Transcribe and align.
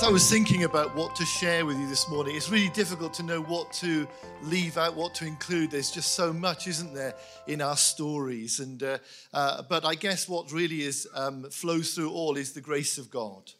As 0.00 0.06
I 0.06 0.10
was 0.10 0.30
thinking 0.30 0.64
about 0.64 0.96
what 0.96 1.14
to 1.16 1.26
share 1.26 1.66
with 1.66 1.78
you 1.78 1.86
this 1.86 2.08
morning, 2.08 2.34
it's 2.34 2.48
really 2.48 2.70
difficult 2.70 3.12
to 3.12 3.22
know 3.22 3.42
what 3.42 3.70
to 3.74 4.08
leave 4.42 4.78
out, 4.78 4.96
what 4.96 5.14
to 5.16 5.26
include. 5.26 5.70
There's 5.70 5.90
just 5.90 6.14
so 6.14 6.32
much, 6.32 6.66
isn't 6.66 6.94
there, 6.94 7.12
in 7.46 7.60
our 7.60 7.76
stories? 7.76 8.60
And 8.60 8.82
uh, 8.82 8.96
uh, 9.34 9.60
but 9.68 9.84
I 9.84 9.94
guess 9.96 10.26
what 10.26 10.52
really 10.52 10.80
is 10.80 11.06
um, 11.14 11.42
flows 11.50 11.94
through 11.94 12.12
all 12.12 12.38
is 12.38 12.54
the 12.54 12.62
grace 12.62 12.96
of 12.96 13.10
God 13.10 13.52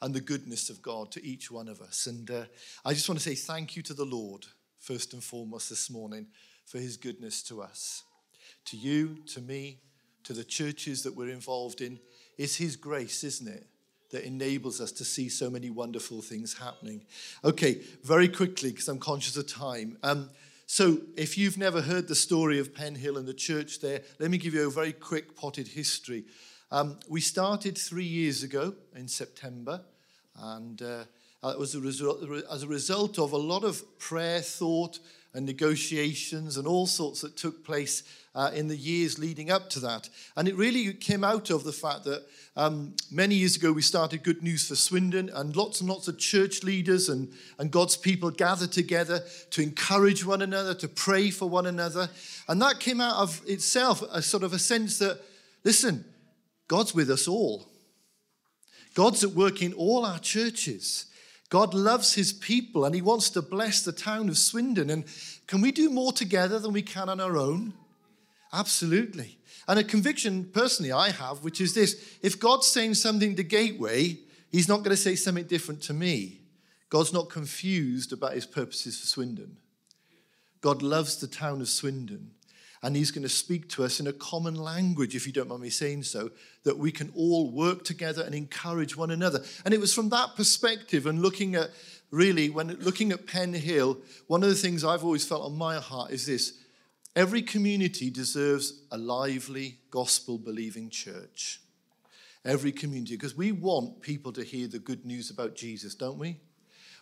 and 0.00 0.14
the 0.14 0.20
goodness 0.20 0.70
of 0.70 0.80
God 0.80 1.10
to 1.10 1.26
each 1.26 1.50
one 1.50 1.66
of 1.66 1.80
us. 1.80 2.06
And 2.06 2.30
uh, 2.30 2.44
I 2.84 2.94
just 2.94 3.08
want 3.08 3.18
to 3.20 3.28
say 3.28 3.34
thank 3.34 3.74
you 3.74 3.82
to 3.82 3.92
the 3.92 4.04
Lord 4.04 4.46
first 4.78 5.12
and 5.12 5.24
foremost 5.24 5.70
this 5.70 5.90
morning 5.90 6.28
for 6.66 6.78
His 6.78 6.96
goodness 6.98 7.42
to 7.48 7.62
us, 7.62 8.04
to 8.66 8.76
you, 8.76 9.24
to 9.34 9.40
me, 9.40 9.80
to 10.22 10.34
the 10.34 10.44
churches 10.44 11.02
that 11.02 11.16
we're 11.16 11.30
involved 11.30 11.80
in. 11.80 11.98
It's 12.38 12.54
His 12.54 12.76
grace, 12.76 13.24
isn't 13.24 13.48
it? 13.48 13.66
That 14.10 14.24
enables 14.24 14.80
us 14.80 14.92
to 14.92 15.04
see 15.04 15.28
so 15.28 15.48
many 15.48 15.70
wonderful 15.70 16.20
things 16.22 16.58
happening. 16.58 17.02
Okay, 17.44 17.80
very 18.02 18.28
quickly, 18.28 18.70
because 18.70 18.88
I'm 18.88 18.98
conscious 18.98 19.36
of 19.36 19.46
time. 19.46 19.98
Um, 20.02 20.30
so, 20.66 20.98
if 21.16 21.36
you've 21.36 21.58
never 21.58 21.80
heard 21.80 22.06
the 22.06 22.14
story 22.14 22.60
of 22.60 22.72
Penhill 22.72 23.18
and 23.18 23.26
the 23.26 23.34
church 23.34 23.80
there, 23.80 24.02
let 24.20 24.30
me 24.30 24.38
give 24.38 24.54
you 24.54 24.68
a 24.68 24.70
very 24.70 24.92
quick 24.92 25.34
potted 25.34 25.66
history. 25.66 26.24
Um, 26.70 27.00
we 27.08 27.20
started 27.20 27.76
three 27.76 28.04
years 28.04 28.44
ago 28.44 28.74
in 28.94 29.08
September, 29.08 29.80
and 30.36 30.80
uh, 30.80 31.04
it 31.42 31.58
was 31.58 31.74
a 31.74 32.42
as 32.52 32.62
a 32.62 32.68
result 32.68 33.18
of 33.18 33.32
a 33.32 33.36
lot 33.36 33.64
of 33.64 33.98
prayer, 33.98 34.40
thought, 34.40 35.00
and 35.34 35.46
negotiations 35.46 36.56
and 36.56 36.66
all 36.66 36.86
sorts 36.86 37.20
that 37.20 37.36
took 37.36 37.64
place 37.64 38.02
uh, 38.34 38.50
in 38.54 38.68
the 38.68 38.76
years 38.76 39.18
leading 39.18 39.50
up 39.50 39.68
to 39.70 39.80
that. 39.80 40.08
And 40.36 40.48
it 40.48 40.56
really 40.56 40.92
came 40.92 41.24
out 41.24 41.50
of 41.50 41.64
the 41.64 41.72
fact 41.72 42.04
that 42.04 42.24
um, 42.56 42.94
many 43.10 43.34
years 43.36 43.56
ago 43.56 43.72
we 43.72 43.82
started 43.82 44.22
Good 44.22 44.42
News 44.42 44.68
for 44.68 44.76
Swindon, 44.76 45.30
and 45.30 45.54
lots 45.56 45.80
and 45.80 45.88
lots 45.88 46.08
of 46.08 46.18
church 46.18 46.62
leaders 46.62 47.08
and, 47.08 47.32
and 47.58 47.70
God's 47.70 47.96
people 47.96 48.30
gathered 48.30 48.72
together 48.72 49.20
to 49.50 49.62
encourage 49.62 50.24
one 50.24 50.42
another, 50.42 50.74
to 50.74 50.88
pray 50.88 51.30
for 51.30 51.48
one 51.48 51.66
another. 51.66 52.08
And 52.48 52.60
that 52.62 52.80
came 52.80 53.00
out 53.00 53.16
of 53.16 53.40
itself 53.46 54.02
a 54.12 54.22
sort 54.22 54.42
of 54.42 54.52
a 54.52 54.58
sense 54.58 54.98
that, 54.98 55.20
listen, 55.64 56.04
God's 56.68 56.94
with 56.94 57.10
us 57.10 57.26
all. 57.26 57.66
God's 58.94 59.24
at 59.24 59.30
work 59.30 59.62
in 59.62 59.72
all 59.72 60.04
our 60.04 60.18
churches. 60.18 61.06
God 61.50 61.74
loves 61.74 62.14
his 62.14 62.32
people 62.32 62.84
and 62.84 62.94
he 62.94 63.02
wants 63.02 63.28
to 63.30 63.42
bless 63.42 63.82
the 63.82 63.92
town 63.92 64.28
of 64.28 64.38
Swindon. 64.38 64.88
And 64.88 65.04
can 65.48 65.60
we 65.60 65.72
do 65.72 65.90
more 65.90 66.12
together 66.12 66.60
than 66.60 66.72
we 66.72 66.80
can 66.80 67.08
on 67.08 67.20
our 67.20 67.36
own? 67.36 67.74
Absolutely. 68.52 69.36
And 69.66 69.78
a 69.78 69.84
conviction 69.84 70.44
personally 70.44 70.92
I 70.92 71.10
have, 71.10 71.42
which 71.42 71.60
is 71.60 71.74
this 71.74 72.18
if 72.22 72.38
God's 72.38 72.68
saying 72.68 72.94
something 72.94 73.34
to 73.34 73.42
Gateway, 73.42 74.18
he's 74.50 74.68
not 74.68 74.78
going 74.78 74.90
to 74.90 74.96
say 74.96 75.16
something 75.16 75.44
different 75.44 75.82
to 75.82 75.92
me. 75.92 76.40
God's 76.88 77.12
not 77.12 77.30
confused 77.30 78.12
about 78.12 78.34
his 78.34 78.46
purposes 78.46 78.98
for 78.98 79.06
Swindon. 79.06 79.56
God 80.60 80.82
loves 80.82 81.16
the 81.16 81.26
town 81.26 81.60
of 81.60 81.68
Swindon. 81.68 82.30
And 82.82 82.96
he's 82.96 83.10
going 83.10 83.24
to 83.24 83.28
speak 83.28 83.68
to 83.70 83.84
us 83.84 84.00
in 84.00 84.06
a 84.06 84.12
common 84.12 84.54
language, 84.54 85.14
if 85.14 85.26
you 85.26 85.32
don't 85.32 85.48
mind 85.48 85.60
me 85.60 85.70
saying 85.70 86.04
so, 86.04 86.30
that 86.64 86.78
we 86.78 86.90
can 86.90 87.12
all 87.14 87.50
work 87.50 87.84
together 87.84 88.22
and 88.22 88.34
encourage 88.34 88.96
one 88.96 89.10
another. 89.10 89.42
And 89.64 89.74
it 89.74 89.80
was 89.80 89.92
from 89.92 90.08
that 90.10 90.34
perspective 90.34 91.04
and 91.06 91.20
looking 91.20 91.54
at 91.54 91.70
really, 92.10 92.48
when 92.48 92.68
looking 92.80 93.12
at 93.12 93.26
Penhill, 93.26 93.98
one 94.26 94.42
of 94.42 94.48
the 94.48 94.54
things 94.54 94.82
I've 94.82 95.04
always 95.04 95.26
felt 95.26 95.44
on 95.44 95.56
my 95.56 95.76
heart 95.76 96.10
is 96.10 96.26
this 96.26 96.58
every 97.14 97.42
community 97.42 98.08
deserves 98.10 98.82
a 98.90 98.96
lively, 98.96 99.78
gospel 99.90 100.38
believing 100.38 100.90
church. 100.90 101.60
Every 102.44 102.72
community, 102.72 103.16
because 103.16 103.36
we 103.36 103.52
want 103.52 104.00
people 104.00 104.32
to 104.32 104.42
hear 104.42 104.66
the 104.66 104.78
good 104.78 105.04
news 105.04 105.28
about 105.28 105.54
Jesus, 105.54 105.94
don't 105.94 106.18
we? 106.18 106.38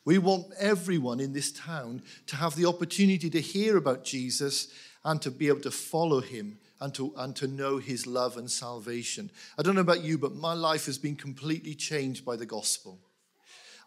We 0.05 0.19
want 0.19 0.47
everyone 0.59 1.21
in 1.21 1.33
this 1.33 1.53
town 1.53 2.03
to 2.27 2.37
have 2.37 2.57
the 2.57 2.67
opportunity 2.67 3.31
to 3.31 3.41
hear 3.41 3.77
about 3.77 4.05
Jesus 4.05 4.69
and 5.05 5.21
to 5.23 5.31
be 5.31 5.49
able 5.49 5.61
to 5.61 5.71
follow 5.71 6.21
him 6.21 6.59
and 6.81 6.95
to, 6.95 7.13
and 7.17 7.35
to 7.37 7.47
know 7.47 7.79
his 7.79 8.07
love 8.07 8.37
and 8.37 8.51
salvation. 8.51 9.31
I 9.59 9.63
don't 9.63 9.75
know 9.75 9.81
about 9.81 10.05
you, 10.05 10.19
but 10.19 10.35
my 10.35 10.53
life 10.53 10.87
has 10.87 10.99
been 10.99 11.17
completely 11.17 11.75
changed 11.75 12.25
by 12.25 12.37
the 12.37 12.47
gospel. 12.47 12.99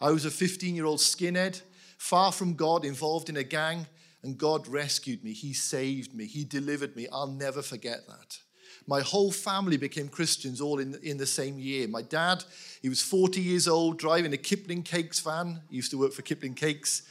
I 0.02 0.12
was 0.12 0.26
a 0.26 0.32
15 0.32 0.76
year 0.76 0.86
old 0.86 1.00
skinhead, 1.00 1.62
far 1.98 2.32
from 2.32 2.56
God, 2.56 2.84
involved 2.84 3.30
in 3.30 3.38
a 3.38 3.44
gang, 3.44 3.88
and 4.24 4.38
God 4.38 4.68
rescued 4.68 5.24
me. 5.24 5.34
He 5.34 5.54
saved 5.54 6.14
me. 6.14 6.26
He 6.26 6.44
delivered 6.44 6.96
me. 6.96 7.08
I'll 7.12 7.28
never 7.28 7.62
forget 7.62 8.08
that. 8.08 8.40
My 8.88 9.02
whole 9.02 9.32
family 9.32 9.78
became 9.78 10.10
Christians 10.10 10.60
all 10.60 10.80
in, 10.80 10.96
in 11.04 11.18
the 11.18 11.26
same 11.26 11.60
year. 11.60 11.88
My 11.88 12.02
dad, 12.02 12.44
he 12.82 12.90
was 12.90 13.02
40 13.02 13.40
years 13.40 13.68
old, 13.68 14.00
driving 14.00 14.34
a 14.34 14.38
Kipling 14.38 14.84
Cakes 14.84 15.20
van. 15.20 15.62
He 15.70 15.76
used 15.76 15.92
to 15.92 16.00
work 16.00 16.14
for 16.14 16.24
Kipling 16.24 16.56
Cakes 16.56 17.04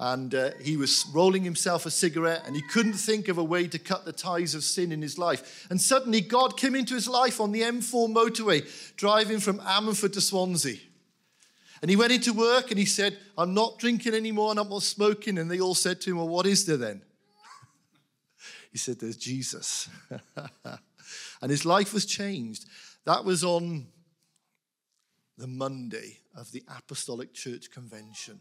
and 0.00 0.34
uh, 0.34 0.52
he 0.62 0.78
was 0.78 1.04
rolling 1.12 1.44
himself 1.44 1.84
a 1.84 1.90
cigarette 1.90 2.44
and 2.46 2.56
he 2.56 2.62
couldn't 2.62 2.94
think 2.94 3.28
of 3.28 3.36
a 3.36 3.44
way 3.44 3.68
to 3.68 3.78
cut 3.78 4.06
the 4.06 4.14
ties 4.14 4.54
of 4.54 4.64
sin 4.64 4.92
in 4.92 5.02
his 5.02 5.18
life. 5.18 5.66
And 5.68 5.78
suddenly 5.78 6.22
God 6.22 6.56
came 6.56 6.74
into 6.74 6.94
his 6.94 7.06
life 7.06 7.38
on 7.38 7.52
the 7.52 7.60
M4 7.60 8.10
motorway, 8.10 8.96
driving 8.96 9.40
from 9.40 9.58
Ammanford 9.58 10.14
to 10.14 10.22
Swansea. 10.22 10.78
And 11.82 11.90
he 11.90 11.96
went 11.96 12.12
into 12.12 12.32
work 12.32 12.70
and 12.70 12.78
he 12.78 12.86
said, 12.86 13.18
I'm 13.36 13.52
not 13.52 13.78
drinking 13.78 14.14
anymore 14.14 14.50
and 14.52 14.58
I'm 14.58 14.70
not 14.70 14.82
smoking. 14.82 15.36
And 15.36 15.50
they 15.50 15.60
all 15.60 15.74
said 15.74 16.00
to 16.00 16.10
him, 16.10 16.16
Well, 16.16 16.28
what 16.28 16.46
is 16.46 16.64
there 16.64 16.78
then? 16.78 17.02
he 18.72 18.78
said, 18.78 19.00
There's 19.00 19.18
Jesus. 19.18 19.90
and 21.42 21.50
his 21.50 21.66
life 21.66 21.92
was 21.92 22.06
changed. 22.06 22.64
That 23.04 23.26
was 23.26 23.44
on 23.44 23.88
the 25.36 25.46
Monday 25.46 26.20
of 26.34 26.52
the 26.52 26.62
Apostolic 26.74 27.34
Church 27.34 27.70
Convention. 27.70 28.40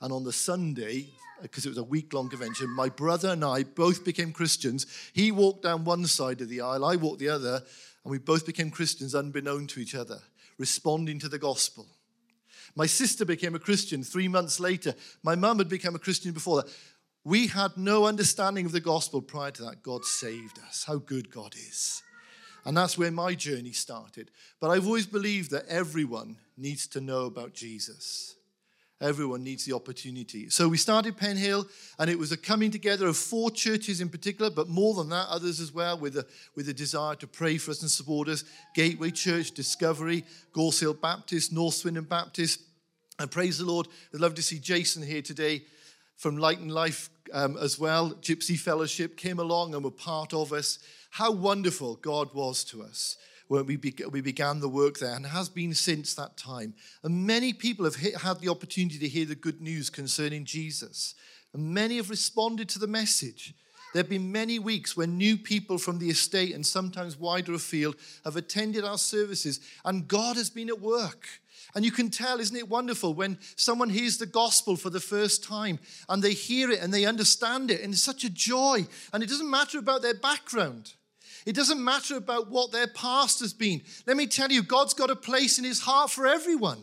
And 0.00 0.12
on 0.12 0.24
the 0.24 0.32
Sunday, 0.32 1.08
because 1.42 1.66
it 1.66 1.70
was 1.70 1.78
a 1.78 1.84
week 1.84 2.12
long 2.12 2.28
convention, 2.28 2.70
my 2.70 2.88
brother 2.88 3.30
and 3.30 3.44
I 3.44 3.62
both 3.62 4.04
became 4.04 4.32
Christians. 4.32 4.86
He 5.12 5.32
walked 5.32 5.62
down 5.62 5.84
one 5.84 6.06
side 6.06 6.40
of 6.40 6.48
the 6.48 6.60
aisle, 6.60 6.84
I 6.84 6.96
walked 6.96 7.18
the 7.18 7.28
other, 7.28 7.62
and 8.04 8.10
we 8.10 8.18
both 8.18 8.46
became 8.46 8.70
Christians 8.70 9.14
unbeknown 9.14 9.66
to 9.68 9.80
each 9.80 9.94
other, 9.94 10.20
responding 10.56 11.18
to 11.20 11.28
the 11.28 11.38
gospel. 11.38 11.86
My 12.74 12.86
sister 12.86 13.24
became 13.24 13.54
a 13.54 13.60
Christian 13.60 14.04
three 14.04 14.28
months 14.28 14.60
later. 14.60 14.94
My 15.22 15.34
mum 15.34 15.58
had 15.58 15.68
become 15.68 15.94
a 15.94 15.98
Christian 16.00 16.32
before 16.32 16.62
that. 16.62 16.72
We 17.24 17.48
had 17.48 17.76
no 17.76 18.06
understanding 18.06 18.66
of 18.66 18.72
the 18.72 18.80
gospel 18.80 19.20
prior 19.20 19.50
to 19.50 19.62
that. 19.64 19.82
God 19.82 20.04
saved 20.04 20.58
us. 20.66 20.84
How 20.84 20.96
good 20.96 21.30
God 21.30 21.54
is. 21.54 22.02
And 22.64 22.76
that's 22.76 22.96
where 22.96 23.10
my 23.10 23.34
journey 23.34 23.72
started. 23.72 24.30
But 24.60 24.70
I've 24.70 24.86
always 24.86 25.06
believed 25.06 25.50
that 25.50 25.66
everyone 25.68 26.36
needs 26.56 26.86
to 26.88 27.00
know 27.00 27.26
about 27.26 27.54
Jesus. 27.54 28.36
Everyone 29.00 29.44
needs 29.44 29.64
the 29.64 29.76
opportunity. 29.76 30.50
So 30.50 30.68
we 30.68 30.76
started 30.76 31.16
Penhill, 31.16 31.68
and 32.00 32.10
it 32.10 32.18
was 32.18 32.32
a 32.32 32.36
coming 32.36 32.72
together 32.72 33.06
of 33.06 33.16
four 33.16 33.48
churches 33.48 34.00
in 34.00 34.08
particular, 34.08 34.50
but 34.50 34.68
more 34.68 34.94
than 34.94 35.08
that, 35.10 35.28
others 35.28 35.60
as 35.60 35.72
well, 35.72 35.96
with 35.96 36.16
a, 36.16 36.26
with 36.56 36.68
a 36.68 36.74
desire 36.74 37.14
to 37.16 37.28
pray 37.28 37.58
for 37.58 37.70
us 37.70 37.80
and 37.82 37.90
support 37.90 38.28
us. 38.28 38.42
Gateway 38.74 39.12
Church, 39.12 39.52
Discovery, 39.52 40.24
Gorse 40.52 40.80
Hill 40.80 40.94
Baptist, 40.94 41.52
North 41.52 41.74
Swindon 41.74 42.04
Baptist. 42.04 42.60
And 43.20 43.30
praise 43.30 43.58
the 43.58 43.66
Lord. 43.66 43.86
I'd 44.12 44.20
love 44.20 44.34
to 44.34 44.42
see 44.42 44.58
Jason 44.58 45.04
here 45.04 45.22
today 45.22 45.62
from 46.16 46.36
Light 46.36 46.58
and 46.58 46.72
Life 46.72 47.08
um, 47.32 47.56
as 47.56 47.78
well. 47.78 48.10
Gypsy 48.14 48.58
Fellowship 48.58 49.16
came 49.16 49.38
along 49.38 49.74
and 49.74 49.84
were 49.84 49.92
part 49.92 50.34
of 50.34 50.52
us. 50.52 50.80
How 51.10 51.30
wonderful 51.30 51.96
God 51.96 52.34
was 52.34 52.64
to 52.64 52.82
us 52.82 53.16
when 53.48 53.66
we, 53.66 53.78
we 54.10 54.20
began 54.20 54.60
the 54.60 54.68
work 54.68 54.98
there 54.98 55.14
and 55.14 55.26
has 55.26 55.48
been 55.48 55.74
since 55.74 56.14
that 56.14 56.36
time. 56.36 56.74
And 57.02 57.26
many 57.26 57.52
people 57.52 57.84
have 57.84 57.96
had 57.96 58.40
the 58.40 58.50
opportunity 58.50 58.98
to 58.98 59.08
hear 59.08 59.26
the 59.26 59.34
good 59.34 59.60
news 59.60 59.90
concerning 59.90 60.44
Jesus. 60.44 61.14
And 61.52 61.74
many 61.74 61.96
have 61.96 62.10
responded 62.10 62.68
to 62.70 62.78
the 62.78 62.86
message. 62.86 63.54
There 63.94 64.02
have 64.02 64.10
been 64.10 64.30
many 64.30 64.58
weeks 64.58 64.96
when 64.96 65.16
new 65.16 65.38
people 65.38 65.78
from 65.78 65.98
the 65.98 66.10
estate 66.10 66.54
and 66.54 66.64
sometimes 66.66 67.18
wider 67.18 67.54
afield 67.54 67.96
have 68.24 68.36
attended 68.36 68.84
our 68.84 68.98
services, 68.98 69.60
and 69.82 70.06
God 70.06 70.36
has 70.36 70.50
been 70.50 70.68
at 70.68 70.80
work. 70.80 71.26
And 71.74 71.84
you 71.84 71.90
can 71.90 72.10
tell, 72.10 72.38
isn't 72.38 72.56
it 72.56 72.68
wonderful, 72.68 73.14
when 73.14 73.38
someone 73.56 73.88
hears 73.88 74.18
the 74.18 74.26
gospel 74.26 74.76
for 74.76 74.90
the 74.90 75.00
first 75.00 75.42
time 75.42 75.78
and 76.08 76.22
they 76.22 76.32
hear 76.32 76.70
it 76.70 76.80
and 76.80 76.92
they 76.92 77.06
understand 77.06 77.70
it, 77.70 77.80
and 77.80 77.94
it's 77.94 78.02
such 78.02 78.24
a 78.24 78.30
joy. 78.30 78.86
And 79.12 79.22
it 79.22 79.28
doesn't 79.28 79.50
matter 79.50 79.78
about 79.78 80.02
their 80.02 80.14
background. 80.14 80.92
It 81.48 81.56
doesn't 81.56 81.82
matter 81.82 82.14
about 82.14 82.50
what 82.50 82.72
their 82.72 82.88
past 82.88 83.40
has 83.40 83.54
been. 83.54 83.80
Let 84.06 84.18
me 84.18 84.26
tell 84.26 84.52
you, 84.52 84.62
God's 84.62 84.92
got 84.92 85.08
a 85.08 85.16
place 85.16 85.58
in 85.58 85.64
his 85.64 85.80
heart 85.80 86.10
for 86.10 86.26
everyone. 86.26 86.76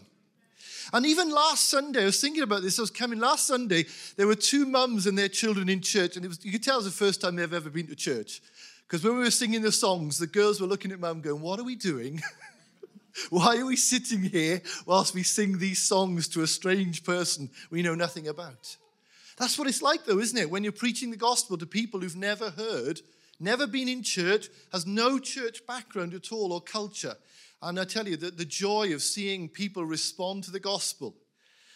And 0.91 1.05
even 1.05 1.29
last 1.29 1.69
Sunday, 1.69 2.01
I 2.01 2.05
was 2.05 2.19
thinking 2.19 2.41
about 2.41 2.63
this. 2.63 2.79
I 2.79 2.81
was 2.81 2.89
coming 2.89 3.19
last 3.19 3.45
Sunday, 3.45 3.85
there 4.17 4.25
were 4.25 4.33
two 4.33 4.65
mums 4.65 5.05
and 5.05 5.15
their 5.15 5.27
children 5.27 5.69
in 5.69 5.81
church, 5.81 6.15
and 6.15 6.25
it 6.25 6.29
was, 6.29 6.43
you 6.43 6.51
could 6.51 6.63
tell 6.63 6.77
it 6.77 6.83
was 6.83 6.85
the 6.85 7.05
first 7.05 7.21
time 7.21 7.35
they've 7.35 7.53
ever 7.53 7.69
been 7.69 7.85
to 7.85 7.95
church. 7.95 8.41
Because 8.87 9.03
when 9.03 9.13
we 9.13 9.19
were 9.19 9.29
singing 9.29 9.61
the 9.61 9.71
songs, 9.71 10.17
the 10.17 10.25
girls 10.25 10.59
were 10.59 10.65
looking 10.65 10.91
at 10.91 10.99
mum 10.99 11.21
going, 11.21 11.43
What 11.43 11.59
are 11.59 11.63
we 11.63 11.75
doing? 11.75 12.19
Why 13.29 13.57
are 13.57 13.67
we 13.67 13.75
sitting 13.75 14.23
here 14.23 14.63
whilst 14.87 15.13
we 15.13 15.21
sing 15.21 15.59
these 15.59 15.83
songs 15.83 16.27
to 16.29 16.41
a 16.41 16.47
strange 16.47 17.03
person 17.03 17.51
we 17.69 17.83
know 17.83 17.93
nothing 17.93 18.27
about? 18.27 18.77
That's 19.37 19.59
what 19.59 19.67
it's 19.67 19.83
like, 19.83 20.05
though, 20.05 20.17
isn't 20.17 20.39
it? 20.39 20.49
When 20.49 20.63
you're 20.63 20.71
preaching 20.71 21.11
the 21.11 21.17
gospel 21.17 21.55
to 21.59 21.67
people 21.67 21.99
who've 21.99 22.15
never 22.15 22.49
heard 22.49 23.01
never 23.39 23.67
been 23.67 23.87
in 23.87 24.03
church, 24.03 24.49
has 24.71 24.85
no 24.85 25.19
church 25.19 25.65
background 25.67 26.13
at 26.13 26.31
all 26.31 26.53
or 26.53 26.61
culture. 26.61 27.15
And 27.61 27.79
I 27.79 27.83
tell 27.83 28.07
you 28.07 28.17
that 28.17 28.37
the 28.37 28.45
joy 28.45 28.93
of 28.93 29.01
seeing 29.01 29.49
people 29.49 29.85
respond 29.85 30.43
to 30.43 30.51
the 30.51 30.59
gospel 30.59 31.15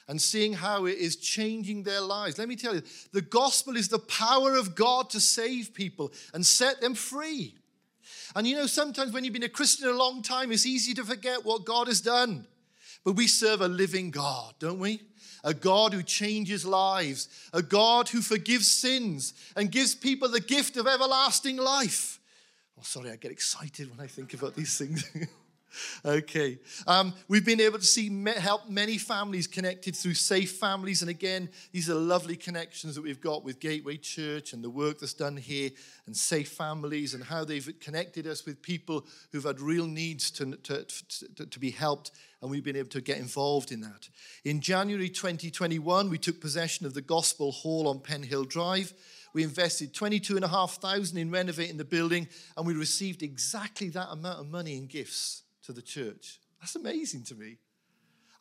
and 0.08 0.22
seeing 0.22 0.54
how 0.54 0.86
it 0.86 0.98
is 0.98 1.16
changing 1.16 1.84
their 1.84 2.02
lives. 2.02 2.38
Let 2.38 2.48
me 2.48 2.56
tell 2.56 2.76
you, 2.76 2.82
the 3.14 3.22
gospel 3.22 3.78
is 3.78 3.90
the 3.90 4.00
power 4.00 4.56
of 4.56 4.76
God 4.76 5.10
to 5.12 5.20
save 5.20 5.74
people 5.74 6.12
and 6.34 6.46
set 6.46 6.82
them 6.82 6.96
free. 6.96 7.56
And 8.36 8.48
you 8.48 8.56
know, 8.56 8.66
sometimes 8.66 9.12
when 9.12 9.24
you've 9.24 9.34
been 9.34 9.44
a 9.44 9.50
Christian 9.50 9.88
a 9.88 9.94
long 9.94 10.22
time, 10.22 10.52
it's 10.52 10.66
easy 10.66 10.94
to 10.96 11.04
forget 11.04 11.46
what 11.46 11.66
God 11.66 11.88
has 11.88 12.02
done. 12.02 12.48
But 13.04 13.14
we 13.14 13.28
serve 13.28 13.62
a 13.62 13.68
living 13.68 14.12
God, 14.12 14.56
don't 14.60 14.80
we? 14.80 15.02
A 15.44 15.54
God 15.54 15.94
who 15.94 16.04
changes 16.04 16.66
lives, 16.66 17.30
a 17.54 17.62
God 17.62 18.10
who 18.10 18.22
forgives 18.22 18.68
sins 18.68 19.34
and 19.56 19.72
gives 19.72 19.96
people 19.96 20.30
the 20.30 20.42
gift 20.42 20.78
of 20.78 20.88
everlasting 20.88 21.58
life. 21.58 22.20
Oh, 22.78 22.84
sorry, 22.84 23.12
I 23.12 23.16
get 23.16 23.32
excited 23.32 23.90
when 23.90 24.00
I 24.00 24.08
think 24.08 24.34
about 24.34 24.56
these 24.56 24.78
things. 24.78 25.10
okay. 26.06 26.60
Um, 26.88 27.14
we've 27.28 27.46
been 27.46 27.62
able 27.62 27.80
to 27.80 27.86
see 27.86 28.10
help 28.38 28.70
many 28.70 28.98
families 28.98 29.48
connected 29.48 29.96
through 29.96 30.16
Safe 30.16 30.52
Families. 30.54 31.02
And 31.02 31.10
again, 31.10 31.50
these 31.72 31.90
are 31.90 31.96
lovely 31.96 32.36
connections 32.36 32.96
that 32.96 33.02
we've 33.02 33.22
got 33.22 33.44
with 33.44 33.60
Gateway 33.60 33.98
Church 33.98 34.54
and 34.54 34.64
the 34.64 34.70
work 34.70 35.00
that's 35.00 35.14
done 35.14 35.38
here 35.38 35.70
and 36.06 36.16
Safe 36.16 36.50
Families 36.50 37.14
and 37.14 37.24
how 37.24 37.44
they've 37.44 37.72
connected 37.80 38.28
us 38.28 38.46
with 38.46 38.62
people 38.62 39.06
who've 39.32 39.44
had 39.44 39.60
real 39.60 39.86
needs 39.86 40.32
to, 40.32 40.56
to, 40.56 40.86
to, 41.36 41.46
to 41.46 41.60
be 41.60 41.72
helped. 41.72 42.12
And 42.42 42.50
we've 42.50 42.64
been 42.64 42.78
able 42.78 42.90
to 42.90 43.02
get 43.02 43.18
involved 43.18 43.72
in 43.72 43.82
that. 43.82 44.10
In 44.46 44.62
January 44.62 45.10
2021, 45.10 46.10
we 46.10 46.18
took 46.18 46.40
possession 46.40 46.86
of 46.86 46.94
the 46.94 47.02
Gospel 47.02 47.52
Hall 47.52 47.88
on 47.88 48.00
Penhill 48.00 48.48
Drive. 48.48 48.94
We 49.34 49.44
invested 49.44 49.94
22,500 49.94 51.18
in 51.18 51.30
renovating 51.30 51.78
the 51.78 51.86
building, 51.86 52.28
and 52.58 52.66
we 52.66 52.74
received 52.74 53.22
exactly 53.22 53.90
that 53.90 54.10
amount 54.10 54.40
of 54.40 54.50
money 54.50 54.78
in 54.78 54.88
gifts 54.88 55.44
to 55.70 55.74
the 55.74 55.82
church. 55.84 56.40
That's 56.60 56.76
amazing 56.76 57.26
to 57.26 57.36
me. 57.36 57.58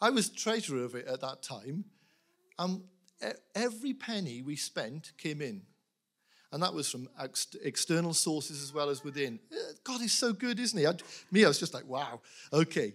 I 0.01 0.09
was 0.09 0.31
treasurer 0.31 0.83
of 0.83 0.95
it 0.95 1.07
at 1.07 1.21
that 1.21 1.43
time, 1.43 1.85
and 2.59 2.81
every 3.55 3.93
penny 3.93 4.41
we 4.41 4.57
spent 4.57 5.13
came 5.19 5.43
in. 5.43 5.61
And 6.53 6.63
that 6.63 6.73
was 6.73 6.91
from 6.91 7.07
ex- 7.21 7.55
external 7.63 8.15
sources 8.15 8.63
as 8.63 8.73
well 8.73 8.89
as 8.89 9.05
within. 9.05 9.39
Eh, 9.53 9.57
God 9.85 10.01
is 10.01 10.13
so 10.13 10.33
good, 10.33 10.59
isn't 10.59 10.79
he? 10.79 10.87
I'd, 10.87 11.03
me, 11.31 11.45
I 11.45 11.49
was 11.49 11.59
just 11.59 11.75
like, 11.75 11.87
wow, 11.87 12.23
okay. 12.51 12.95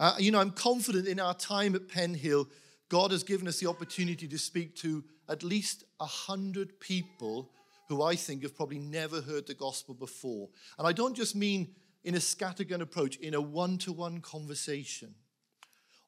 Uh, 0.00 0.14
you 0.18 0.32
know, 0.32 0.40
I'm 0.40 0.52
confident 0.52 1.06
in 1.06 1.20
our 1.20 1.34
time 1.34 1.74
at 1.74 1.86
Penhill, 1.86 2.46
God 2.88 3.10
has 3.10 3.22
given 3.22 3.46
us 3.46 3.60
the 3.60 3.68
opportunity 3.68 4.26
to 4.28 4.38
speak 4.38 4.76
to 4.76 5.04
at 5.28 5.42
least 5.42 5.84
100 5.98 6.80
people 6.80 7.50
who 7.90 8.02
I 8.02 8.16
think 8.16 8.44
have 8.44 8.56
probably 8.56 8.78
never 8.78 9.20
heard 9.20 9.46
the 9.46 9.52
gospel 9.52 9.94
before. 9.94 10.48
And 10.78 10.88
I 10.88 10.92
don't 10.92 11.14
just 11.14 11.36
mean 11.36 11.74
in 12.04 12.14
a 12.14 12.18
scattergun 12.18 12.80
approach, 12.80 13.16
in 13.16 13.34
a 13.34 13.40
one 13.40 13.78
to 13.78 13.92
one 13.92 14.20
conversation, 14.20 15.14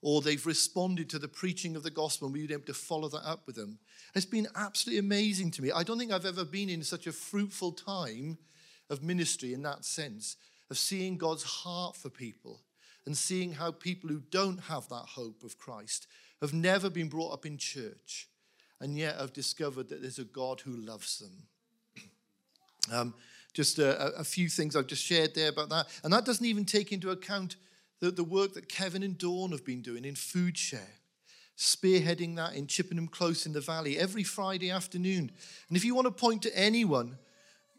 or 0.02 0.20
they've 0.20 0.46
responded 0.46 1.08
to 1.10 1.18
the 1.18 1.28
preaching 1.28 1.74
of 1.74 1.82
the 1.82 1.90
gospel 1.90 2.26
and 2.26 2.34
we've 2.34 2.46
been 2.46 2.58
able 2.58 2.66
to 2.66 2.74
follow 2.74 3.08
that 3.08 3.26
up 3.26 3.46
with 3.46 3.56
them. 3.56 3.78
It's 4.14 4.26
been 4.26 4.46
absolutely 4.54 5.00
amazing 5.00 5.50
to 5.52 5.62
me. 5.62 5.72
I 5.72 5.82
don't 5.82 5.98
think 5.98 6.12
I've 6.12 6.26
ever 6.26 6.44
been 6.44 6.68
in 6.68 6.82
such 6.82 7.06
a 7.06 7.12
fruitful 7.12 7.72
time 7.72 8.38
of 8.90 9.02
ministry 9.02 9.52
in 9.52 9.62
that 9.62 9.84
sense, 9.84 10.36
of 10.70 10.78
seeing 10.78 11.16
God's 11.16 11.42
heart 11.42 11.96
for 11.96 12.08
people 12.08 12.60
and 13.04 13.16
seeing 13.16 13.52
how 13.52 13.70
people 13.70 14.10
who 14.10 14.20
don't 14.30 14.58
have 14.58 14.88
that 14.88 15.06
hope 15.06 15.42
of 15.42 15.58
Christ 15.58 16.06
have 16.40 16.52
never 16.52 16.90
been 16.90 17.08
brought 17.08 17.32
up 17.32 17.46
in 17.46 17.56
church 17.56 18.28
and 18.80 18.96
yet 18.96 19.16
have 19.16 19.32
discovered 19.32 19.88
that 19.88 20.02
there's 20.02 20.18
a 20.18 20.24
God 20.24 20.60
who 20.60 20.76
loves 20.76 21.18
them. 21.18 21.46
Um, 22.92 23.14
just 23.56 23.78
a, 23.78 24.14
a, 24.16 24.22
few 24.22 24.50
things 24.50 24.76
I've 24.76 24.86
just 24.86 25.02
shared 25.02 25.34
there 25.34 25.48
about 25.48 25.70
that. 25.70 25.86
And 26.04 26.12
that 26.12 26.26
doesn't 26.26 26.44
even 26.44 26.66
take 26.66 26.92
into 26.92 27.08
account 27.10 27.56
the, 28.00 28.10
the 28.10 28.22
work 28.22 28.52
that 28.52 28.68
Kevin 28.68 29.02
and 29.02 29.16
Dawn 29.16 29.50
have 29.50 29.64
been 29.64 29.80
doing 29.80 30.04
in 30.04 30.14
Food 30.14 30.58
Share, 30.58 30.92
spearheading 31.56 32.36
that 32.36 32.54
in 32.54 32.66
Chippenham 32.66 33.08
Close 33.08 33.46
in 33.46 33.54
the 33.54 33.62
Valley 33.62 33.98
every 33.98 34.22
Friday 34.22 34.70
afternoon. 34.70 35.32
And 35.68 35.76
if 35.76 35.86
you 35.86 35.94
want 35.94 36.04
to 36.04 36.10
point 36.10 36.42
to 36.42 36.54
anyone, 36.54 37.16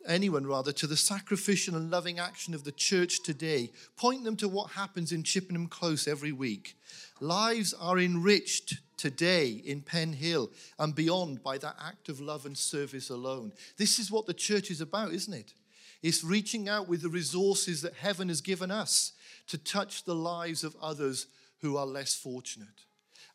anyone 0.08 0.48
rather, 0.48 0.72
to 0.72 0.88
the 0.88 0.98
sacrificial 0.98 1.76
and 1.76 1.92
loving 1.92 2.18
action 2.18 2.56
of 2.56 2.64
the 2.64 2.72
church 2.72 3.22
today, 3.22 3.70
point 3.98 4.24
them 4.24 4.36
to 4.38 4.48
what 4.48 4.72
happens 4.72 5.12
in 5.12 5.22
Chippenham 5.22 5.68
Close 5.68 6.08
every 6.08 6.32
week. 6.32 6.76
Lives 7.20 7.76
are 7.76 8.00
enriched 8.00 8.80
today 8.98 9.62
in 9.64 9.82
Penhill 9.82 10.50
and 10.80 10.96
beyond 10.96 11.44
by 11.44 11.60
that 11.60 11.76
act 11.80 12.10
of 12.10 12.20
love 12.20 12.48
and 12.48 12.58
service 12.58 13.12
alone. 13.12 13.52
This 13.78 14.00
is 14.00 14.10
what 14.10 14.26
the 14.26 14.34
church 14.34 14.72
is 14.72 14.82
about, 14.82 15.14
isn't 15.14 15.34
it? 15.36 15.54
It's 16.04 16.24
reaching 16.24 16.70
out 16.70 16.88
with 16.88 17.02
the 17.02 17.10
resources 17.10 17.82
that 17.82 17.96
heaven 17.96 18.30
has 18.30 18.42
given 18.42 18.72
us 18.72 19.14
to 19.48 19.58
touch 19.58 20.04
the 20.04 20.16
lives 20.16 20.64
of 20.64 20.76
others 20.82 21.28
who 21.62 21.78
are 21.78 21.86
less 21.86 22.16
fortunate. 22.16 22.86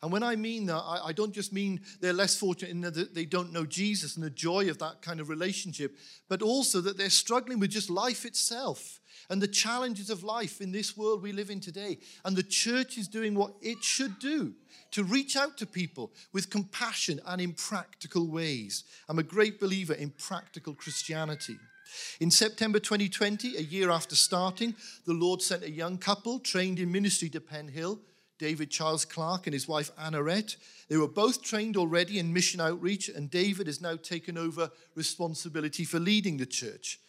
And 0.03 0.11
when 0.11 0.21
I 0.21 0.35
mean 0.35 0.65
that, 0.65 0.83
I, 0.83 1.13
don't 1.13 1.31
just 1.31 1.53
mean 1.53 1.79
they're 2.01 2.11
less 2.11 2.35
fortunate 2.35 2.71
in 2.71 2.81
that 2.81 3.15
they 3.15 3.23
don't 3.23 3.53
know 3.53 3.65
Jesus 3.65 4.17
and 4.17 4.25
the 4.25 4.29
joy 4.29 4.69
of 4.69 4.77
that 4.79 5.01
kind 5.01 5.21
of 5.21 5.29
relationship, 5.29 5.95
but 6.27 6.41
also 6.41 6.81
that 6.81 6.97
they're 6.97 7.09
struggling 7.09 7.57
with 7.57 7.71
just 7.71 7.89
life 7.89 8.25
itself 8.25 8.99
and 9.29 9.41
the 9.41 9.47
challenges 9.47 10.09
of 10.09 10.21
life 10.21 10.59
in 10.59 10.73
this 10.73 10.97
world 10.97 11.21
we 11.21 11.31
live 11.31 11.49
in 11.49 11.61
today. 11.61 11.99
And 12.25 12.35
the 12.35 12.43
church 12.43 12.97
is 12.97 13.07
doing 13.07 13.33
what 13.33 13.53
it 13.61 13.81
should 13.81 14.19
do 14.19 14.53
to 14.91 15.05
reach 15.05 15.37
out 15.37 15.57
to 15.59 15.65
people 15.65 16.11
with 16.33 16.49
compassion 16.49 17.21
and 17.25 17.41
in 17.41 17.53
practical 17.53 18.27
ways. 18.27 18.83
I'm 19.07 19.19
a 19.19 19.23
great 19.23 19.57
believer 19.57 19.93
in 19.93 20.09
practical 20.09 20.73
Christianity. 20.73 21.57
In 22.19 22.31
September 22.31 22.79
2020, 22.79 23.57
a 23.57 23.61
year 23.61 23.89
after 23.89 24.15
starting, 24.15 24.75
the 25.05 25.13
Lord 25.13 25.41
sent 25.41 25.63
a 25.63 25.69
young 25.69 25.97
couple 25.97 26.39
trained 26.39 26.79
in 26.79 26.91
ministry 26.91 27.29
to 27.29 27.39
Penhill, 27.39 27.99
David 28.39 28.71
Charles 28.71 29.05
Clark 29.05 29.47
and 29.47 29.53
his 29.53 29.67
wife 29.67 29.91
Anna 29.97 30.17
Annarette. 30.17 30.55
They 30.89 30.97
were 30.97 31.07
both 31.07 31.41
trained 31.43 31.77
already 31.77 32.19
in 32.19 32.33
mission 32.33 32.59
outreach, 32.59 33.09
and 33.09 33.29
David 33.29 33.67
has 33.67 33.81
now 33.81 33.95
taken 33.95 34.37
over 34.37 34.69
responsibility 34.95 35.85
for 35.85 35.99
leading 35.99 36.37
the 36.37 36.45
church. 36.45 36.99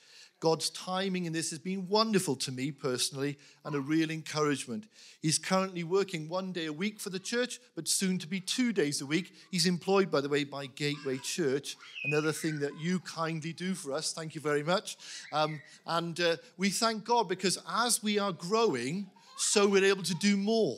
God's 0.44 0.68
timing 0.68 1.24
in 1.24 1.32
this 1.32 1.48
has 1.52 1.58
been 1.58 1.88
wonderful 1.88 2.36
to 2.36 2.52
me 2.52 2.70
personally 2.70 3.38
and 3.64 3.74
a 3.74 3.80
real 3.80 4.10
encouragement. 4.10 4.84
He's 5.22 5.38
currently 5.38 5.84
working 5.84 6.28
one 6.28 6.52
day 6.52 6.66
a 6.66 6.72
week 6.72 7.00
for 7.00 7.08
the 7.08 7.18
church, 7.18 7.60
but 7.74 7.88
soon 7.88 8.18
to 8.18 8.26
be 8.26 8.40
two 8.40 8.70
days 8.70 9.00
a 9.00 9.06
week. 9.06 9.32
He's 9.50 9.64
employed, 9.64 10.10
by 10.10 10.20
the 10.20 10.28
way, 10.28 10.44
by 10.44 10.66
Gateway 10.66 11.16
Church, 11.16 11.78
another 12.04 12.30
thing 12.30 12.58
that 12.58 12.78
you 12.78 12.98
kindly 13.00 13.54
do 13.54 13.74
for 13.74 13.94
us. 13.94 14.12
Thank 14.12 14.34
you 14.34 14.42
very 14.42 14.62
much. 14.62 14.98
Um, 15.32 15.62
and 15.86 16.20
uh, 16.20 16.36
we 16.58 16.68
thank 16.68 17.04
God 17.04 17.26
because 17.26 17.58
as 17.66 18.02
we 18.02 18.18
are 18.18 18.32
growing, 18.32 19.08
so 19.38 19.66
we're 19.66 19.86
able 19.86 20.02
to 20.02 20.14
do 20.16 20.36
more. 20.36 20.76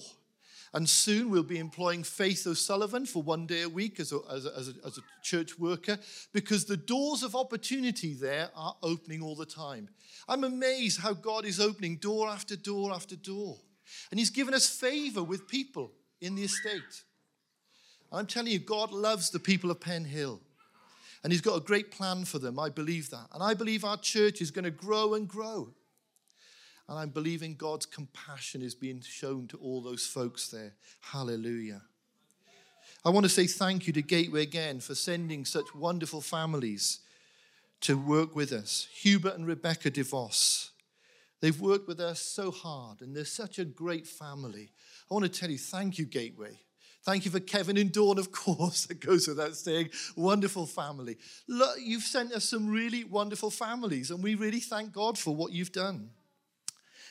And 0.76 0.86
soon 0.86 1.30
we'll 1.30 1.42
be 1.42 1.58
employing 1.58 2.02
Faith 2.02 2.46
O'Sullivan 2.46 3.06
for 3.06 3.22
one 3.22 3.46
day 3.46 3.62
a 3.62 3.68
week 3.68 3.98
as 3.98 4.12
a, 4.12 4.18
as 4.30 4.44
a, 4.44 4.54
as 4.58 4.68
a, 4.68 4.72
as 4.86 4.98
a 4.98 5.02
church 5.22 5.58
worker 5.58 5.98
because 6.34 6.66
the 6.66 6.76
doors 6.76 7.22
of 7.22 7.34
opportunity 7.34 8.12
there 8.12 8.50
are 8.54 8.76
opening 8.82 9.22
all 9.22 9.34
the 9.34 9.46
time. 9.46 9.88
I'm 10.28 10.44
amazed 10.44 11.00
how 11.00 11.14
God 11.14 11.46
is 11.46 11.60
opening 11.60 11.96
door 11.96 12.28
after 12.28 12.56
door 12.56 12.92
after 12.92 13.16
door. 13.16 13.56
And 14.10 14.20
He's 14.20 14.28
given 14.28 14.52
us 14.52 14.68
favor 14.68 15.22
with 15.22 15.48
people 15.48 15.92
in 16.20 16.34
the 16.34 16.42
estate. 16.44 17.04
I'm 18.12 18.26
telling 18.26 18.52
you, 18.52 18.58
God 18.58 18.92
loves 18.92 19.30
the 19.30 19.40
people 19.40 19.70
of 19.70 19.80
Penhill. 19.80 20.40
And 21.24 21.32
He's 21.32 21.40
got 21.40 21.56
a 21.56 21.64
great 21.64 21.90
plan 21.90 22.26
for 22.26 22.38
them. 22.38 22.58
I 22.58 22.68
believe 22.68 23.08
that. 23.08 23.28
And 23.32 23.42
I 23.42 23.54
believe 23.54 23.82
our 23.82 23.96
church 23.96 24.42
is 24.42 24.50
going 24.50 24.66
to 24.66 24.70
grow 24.70 25.14
and 25.14 25.26
grow. 25.26 25.72
And 26.88 26.98
I'm 26.98 27.10
believing 27.10 27.56
God's 27.56 27.86
compassion 27.86 28.62
is 28.62 28.74
being 28.74 29.00
shown 29.00 29.48
to 29.48 29.56
all 29.58 29.80
those 29.80 30.06
folks 30.06 30.48
there. 30.48 30.74
Hallelujah. 31.00 31.82
I 33.04 33.10
want 33.10 33.24
to 33.24 33.30
say 33.30 33.46
thank 33.46 33.86
you 33.86 33.92
to 33.92 34.02
Gateway 34.02 34.42
again 34.42 34.80
for 34.80 34.94
sending 34.94 35.44
such 35.44 35.74
wonderful 35.74 36.20
families 36.20 37.00
to 37.82 37.96
work 37.96 38.34
with 38.34 38.52
us. 38.52 38.88
Hubert 38.92 39.34
and 39.34 39.46
Rebecca 39.46 39.90
DeVos. 39.90 40.70
They've 41.40 41.60
worked 41.60 41.86
with 41.86 42.00
us 42.00 42.20
so 42.20 42.50
hard, 42.50 43.02
and 43.02 43.14
they're 43.14 43.24
such 43.24 43.58
a 43.58 43.64
great 43.64 44.06
family. 44.06 44.70
I 45.10 45.14
want 45.14 45.24
to 45.24 45.40
tell 45.40 45.50
you, 45.50 45.58
thank 45.58 45.98
you, 45.98 46.06
Gateway. 46.06 46.58
Thank 47.04 47.24
you 47.24 47.30
for 47.30 47.38
Kevin 47.38 47.76
and 47.76 47.92
Dawn, 47.92 48.18
of 48.18 48.32
course. 48.32 48.86
That 48.88 49.00
goes 49.00 49.28
without 49.28 49.54
saying. 49.54 49.90
Wonderful 50.16 50.66
family. 50.66 51.18
Look, 51.46 51.76
you've 51.80 52.02
sent 52.02 52.32
us 52.32 52.48
some 52.48 52.68
really 52.68 53.04
wonderful 53.04 53.50
families, 53.50 54.10
and 54.10 54.22
we 54.22 54.34
really 54.34 54.60
thank 54.60 54.92
God 54.92 55.16
for 55.16 55.34
what 55.34 55.52
you've 55.52 55.72
done. 55.72 56.10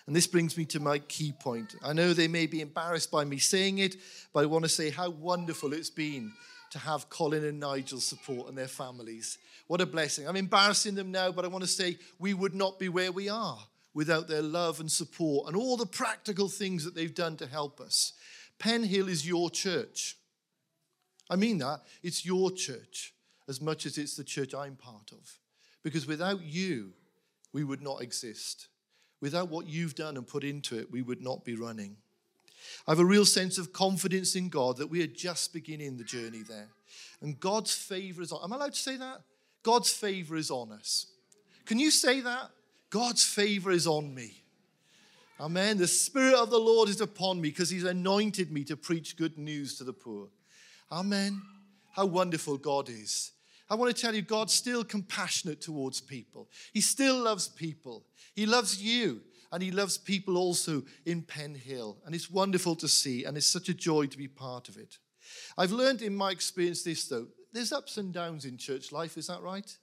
And 0.07 0.15
this 0.15 0.27
brings 0.27 0.55
me 0.55 0.65
to 0.65 0.79
my 0.79 0.99
key 0.99 1.31
point. 1.31 1.75
I 1.83 1.93
know 1.93 2.13
they 2.13 2.27
may 2.27 2.45
be 2.45 2.61
embarrassed 2.61 3.09
by 3.09 3.25
me 3.25 3.39
saying 3.39 3.79
it, 3.79 3.95
but 4.33 4.43
I 4.43 4.45
want 4.45 4.63
to 4.65 4.69
say 4.69 4.91
how 4.91 5.09
wonderful 5.09 5.73
it's 5.73 5.89
been 5.89 6.31
to 6.71 6.79
have 6.79 7.09
Colin 7.09 7.43
and 7.45 7.59
Nigel's 7.59 8.05
support 8.05 8.47
and 8.47 8.57
their 8.57 8.67
families. 8.67 9.37
What 9.67 9.81
a 9.81 9.85
blessing. 9.85 10.27
I'm 10.27 10.35
embarrassing 10.35 10.93
them 10.93 11.11
now, 11.11 11.31
but 11.31 11.45
I 11.45 11.47
want 11.47 11.63
to 11.63 11.69
say 11.69 11.97
we 12.19 12.33
would 12.33 12.53
not 12.53 12.77
be 12.77 12.89
where 12.89 13.11
we 13.11 13.29
are 13.29 13.57
without 13.95 14.27
their 14.27 14.41
love 14.41 14.79
and 14.79 14.91
support 14.91 15.47
and 15.47 15.55
all 15.55 15.77
the 15.77 15.85
practical 15.85 16.49
things 16.49 16.83
that 16.83 16.93
they've 16.93 17.15
done 17.15 17.37
to 17.37 17.47
help 17.47 17.79
us. 17.79 18.13
Penhill 18.59 19.09
is 19.09 19.27
your 19.27 19.49
church. 19.49 20.17
I 21.29 21.35
mean 21.35 21.57
that. 21.59 21.81
It's 22.03 22.25
your 22.25 22.51
church 22.51 23.13
as 23.47 23.61
much 23.61 23.85
as 23.85 23.97
it's 23.97 24.15
the 24.15 24.23
church 24.23 24.53
I'm 24.53 24.75
part 24.75 25.11
of. 25.11 25.39
Because 25.83 26.05
without 26.05 26.41
you, 26.43 26.93
we 27.53 27.63
would 27.63 27.81
not 27.81 28.01
exist. 28.01 28.67
Without 29.25 29.49
what 29.49 29.65
you've 29.65 29.95
done 29.95 30.17
and 30.17 30.27
put 30.27 30.43
into 30.43 30.77
it, 30.77 30.91
we 30.91 31.01
would 31.01 31.19
not 31.19 31.43
be 31.43 31.55
running. 31.55 31.97
I 32.87 32.91
have 32.91 32.99
a 32.99 33.05
real 33.05 33.25
sense 33.25 33.57
of 33.57 33.73
confidence 33.73 34.35
in 34.35 34.49
God 34.49 34.77
that 34.77 34.91
we 34.91 35.01
are 35.01 35.07
just 35.07 35.51
beginning 35.51 35.97
the 35.97 36.03
journey 36.03 36.43
there. 36.47 36.67
And 37.21 37.39
God's 37.39 37.73
favor 37.73 38.21
is 38.21 38.31
on. 38.31 38.43
Am 38.43 38.53
I 38.53 38.57
allowed 38.57 38.73
to 38.75 38.79
say 38.79 38.97
that? 38.97 39.21
God's 39.63 39.91
favor 39.91 40.35
is 40.35 40.51
on 40.51 40.71
us. 40.71 41.07
Can 41.65 41.79
you 41.79 41.89
say 41.89 42.21
that? 42.21 42.51
God's 42.91 43.23
favor 43.23 43.71
is 43.71 43.87
on 43.87 44.13
me. 44.13 44.43
Amen. 45.39 45.79
The 45.79 45.87
Spirit 45.87 46.35
of 46.35 46.51
the 46.51 46.59
Lord 46.59 46.87
is 46.87 47.01
upon 47.01 47.41
me 47.41 47.49
because 47.49 47.71
He's 47.71 47.83
anointed 47.83 48.51
me 48.51 48.63
to 48.65 48.77
preach 48.77 49.17
good 49.17 49.39
news 49.39 49.75
to 49.79 49.83
the 49.83 49.91
poor. 49.91 50.27
Amen. 50.91 51.41
How 51.93 52.05
wonderful 52.05 52.57
God 52.57 52.89
is. 52.89 53.31
I 53.69 53.75
want 53.75 53.95
to 53.95 53.99
tell 53.99 54.13
you, 54.13 54.21
God's 54.21 54.53
still 54.53 54.83
compassionate 54.83 55.61
towards 55.61 56.01
people. 56.01 56.49
He 56.73 56.81
still 56.81 57.17
loves 57.23 57.47
people. 57.47 58.05
He 58.35 58.45
loves 58.45 58.81
you, 58.81 59.21
and 59.51 59.63
He 59.63 59.71
loves 59.71 59.97
people 59.97 60.37
also 60.37 60.83
in 61.05 61.23
Penhill. 61.23 61.97
And 62.05 62.13
it's 62.13 62.29
wonderful 62.29 62.75
to 62.77 62.87
see, 62.87 63.23
and 63.23 63.37
it's 63.37 63.47
such 63.47 63.69
a 63.69 63.73
joy 63.73 64.05
to 64.05 64.17
be 64.17 64.27
part 64.27 64.69
of 64.69 64.77
it. 64.77 64.97
I've 65.57 65.71
learned 65.71 66.01
in 66.01 66.15
my 66.15 66.31
experience 66.31 66.83
this, 66.83 67.07
though 67.07 67.27
there's 67.53 67.71
ups 67.71 67.97
and 67.97 68.13
downs 68.13 68.45
in 68.45 68.57
church 68.57 68.91
life, 68.91 69.17
is 69.17 69.27
that 69.27 69.41
right? 69.41 69.77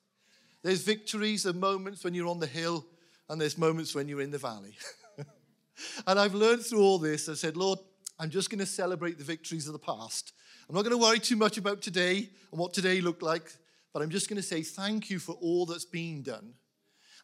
There's 0.62 0.82
victories 0.82 1.46
and 1.46 1.58
moments 1.58 2.04
when 2.04 2.14
you're 2.14 2.28
on 2.28 2.38
the 2.38 2.46
hill, 2.46 2.86
and 3.28 3.40
there's 3.40 3.58
moments 3.58 3.94
when 3.94 4.08
you're 4.08 4.20
in 4.20 4.30
the 4.30 4.38
valley. 4.38 4.76
and 6.06 6.18
I've 6.20 6.34
learned 6.34 6.64
through 6.64 6.82
all 6.82 6.98
this, 6.98 7.28
I 7.28 7.34
said, 7.34 7.56
Lord, 7.56 7.78
I'm 8.18 8.30
just 8.30 8.50
going 8.50 8.58
to 8.60 8.66
celebrate 8.66 9.18
the 9.18 9.24
victories 9.24 9.66
of 9.66 9.72
the 9.72 9.78
past. 9.78 10.32
I'm 10.68 10.74
not 10.74 10.82
going 10.82 10.92
to 10.92 11.02
worry 11.02 11.18
too 11.18 11.36
much 11.36 11.58
about 11.58 11.82
today 11.82 12.28
and 12.50 12.60
what 12.60 12.72
today 12.72 13.00
looked 13.00 13.22
like, 13.22 13.50
but 13.92 14.02
I'm 14.02 14.10
just 14.10 14.28
going 14.28 14.36
to 14.36 14.42
say 14.42 14.62
thank 14.62 15.10
you 15.10 15.18
for 15.18 15.32
all 15.40 15.66
that's 15.66 15.84
been 15.84 16.22
done. 16.22 16.54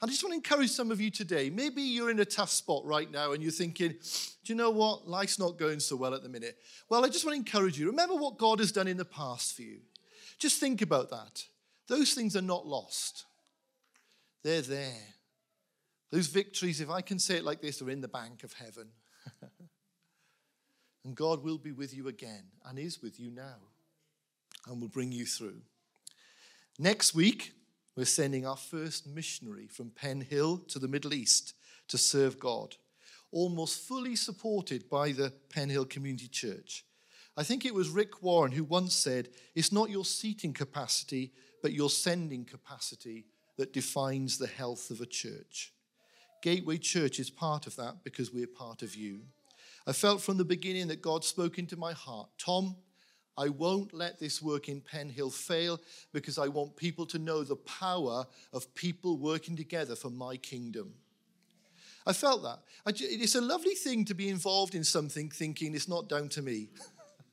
I 0.00 0.06
just 0.06 0.22
want 0.22 0.32
to 0.32 0.36
encourage 0.36 0.70
some 0.70 0.92
of 0.92 1.00
you 1.00 1.10
today. 1.10 1.50
Maybe 1.50 1.82
you're 1.82 2.10
in 2.10 2.20
a 2.20 2.24
tough 2.24 2.50
spot 2.50 2.84
right 2.84 3.10
now 3.10 3.32
and 3.32 3.42
you're 3.42 3.50
thinking, 3.50 3.90
do 3.90 4.52
you 4.52 4.54
know 4.54 4.70
what? 4.70 5.08
Life's 5.08 5.40
not 5.40 5.58
going 5.58 5.80
so 5.80 5.96
well 5.96 6.14
at 6.14 6.22
the 6.22 6.28
minute. 6.28 6.56
Well, 6.88 7.04
I 7.04 7.08
just 7.08 7.24
want 7.24 7.34
to 7.34 7.38
encourage 7.38 7.78
you. 7.78 7.86
Remember 7.86 8.14
what 8.14 8.38
God 8.38 8.60
has 8.60 8.70
done 8.70 8.86
in 8.86 8.96
the 8.96 9.04
past 9.04 9.56
for 9.56 9.62
you. 9.62 9.78
Just 10.38 10.60
think 10.60 10.82
about 10.82 11.10
that. 11.10 11.44
Those 11.88 12.14
things 12.14 12.36
are 12.36 12.42
not 12.42 12.66
lost, 12.66 13.24
they're 14.44 14.62
there. 14.62 15.14
Those 16.10 16.28
victories, 16.28 16.80
if 16.80 16.88
I 16.88 17.02
can 17.02 17.18
say 17.18 17.36
it 17.36 17.44
like 17.44 17.60
this, 17.60 17.82
are 17.82 17.90
in 17.90 18.00
the 18.00 18.08
bank 18.08 18.42
of 18.42 18.54
heaven. 18.54 18.88
and 21.04 21.14
God 21.14 21.44
will 21.44 21.58
be 21.58 21.72
with 21.72 21.94
you 21.94 22.08
again 22.08 22.44
and 22.64 22.78
is 22.78 23.02
with 23.02 23.20
you 23.20 23.30
now 23.30 23.56
and 24.66 24.80
will 24.80 24.88
bring 24.88 25.12
you 25.12 25.26
through. 25.26 25.60
Next 26.80 27.12
week, 27.12 27.54
we're 27.96 28.04
sending 28.04 28.46
our 28.46 28.56
first 28.56 29.04
missionary 29.04 29.66
from 29.66 29.90
Penhill 29.90 30.64
to 30.68 30.78
the 30.78 30.86
Middle 30.86 31.12
East 31.12 31.54
to 31.88 31.98
serve 31.98 32.38
God, 32.38 32.76
almost 33.32 33.88
fully 33.88 34.14
supported 34.14 34.88
by 34.88 35.10
the 35.10 35.32
Penhill 35.52 35.90
Community 35.90 36.28
Church. 36.28 36.84
I 37.36 37.42
think 37.42 37.64
it 37.64 37.74
was 37.74 37.88
Rick 37.88 38.22
Warren 38.22 38.52
who 38.52 38.62
once 38.62 38.94
said, 38.94 39.28
It's 39.56 39.72
not 39.72 39.90
your 39.90 40.04
seating 40.04 40.52
capacity, 40.52 41.32
but 41.64 41.72
your 41.72 41.90
sending 41.90 42.44
capacity 42.44 43.26
that 43.56 43.72
defines 43.72 44.38
the 44.38 44.46
health 44.46 44.92
of 44.92 45.00
a 45.00 45.06
church. 45.06 45.72
Gateway 46.44 46.78
Church 46.78 47.18
is 47.18 47.28
part 47.28 47.66
of 47.66 47.74
that 47.74 48.04
because 48.04 48.32
we're 48.32 48.46
part 48.46 48.82
of 48.82 48.94
you. 48.94 49.22
I 49.84 49.92
felt 49.92 50.22
from 50.22 50.36
the 50.36 50.44
beginning 50.44 50.86
that 50.88 51.02
God 51.02 51.24
spoke 51.24 51.58
into 51.58 51.76
my 51.76 51.92
heart 51.92 52.28
Tom, 52.38 52.76
I 53.38 53.50
won't 53.50 53.94
let 53.94 54.18
this 54.18 54.42
work 54.42 54.68
in 54.68 54.80
Penhill 54.80 55.32
fail 55.32 55.80
because 56.12 56.38
I 56.38 56.48
want 56.48 56.76
people 56.76 57.06
to 57.06 57.18
know 57.20 57.44
the 57.44 57.56
power 57.56 58.26
of 58.52 58.74
people 58.74 59.16
working 59.16 59.56
together 59.56 59.94
for 59.94 60.10
my 60.10 60.36
kingdom. 60.36 60.94
I 62.04 62.12
felt 62.14 62.42
that. 62.42 62.58
It's 62.86 63.36
a 63.36 63.40
lovely 63.40 63.74
thing 63.74 64.04
to 64.06 64.14
be 64.14 64.28
involved 64.28 64.74
in 64.74 64.82
something 64.82 65.30
thinking 65.30 65.74
it's 65.74 65.88
not 65.88 66.08
down 66.08 66.28
to 66.30 66.42
me. 66.42 66.70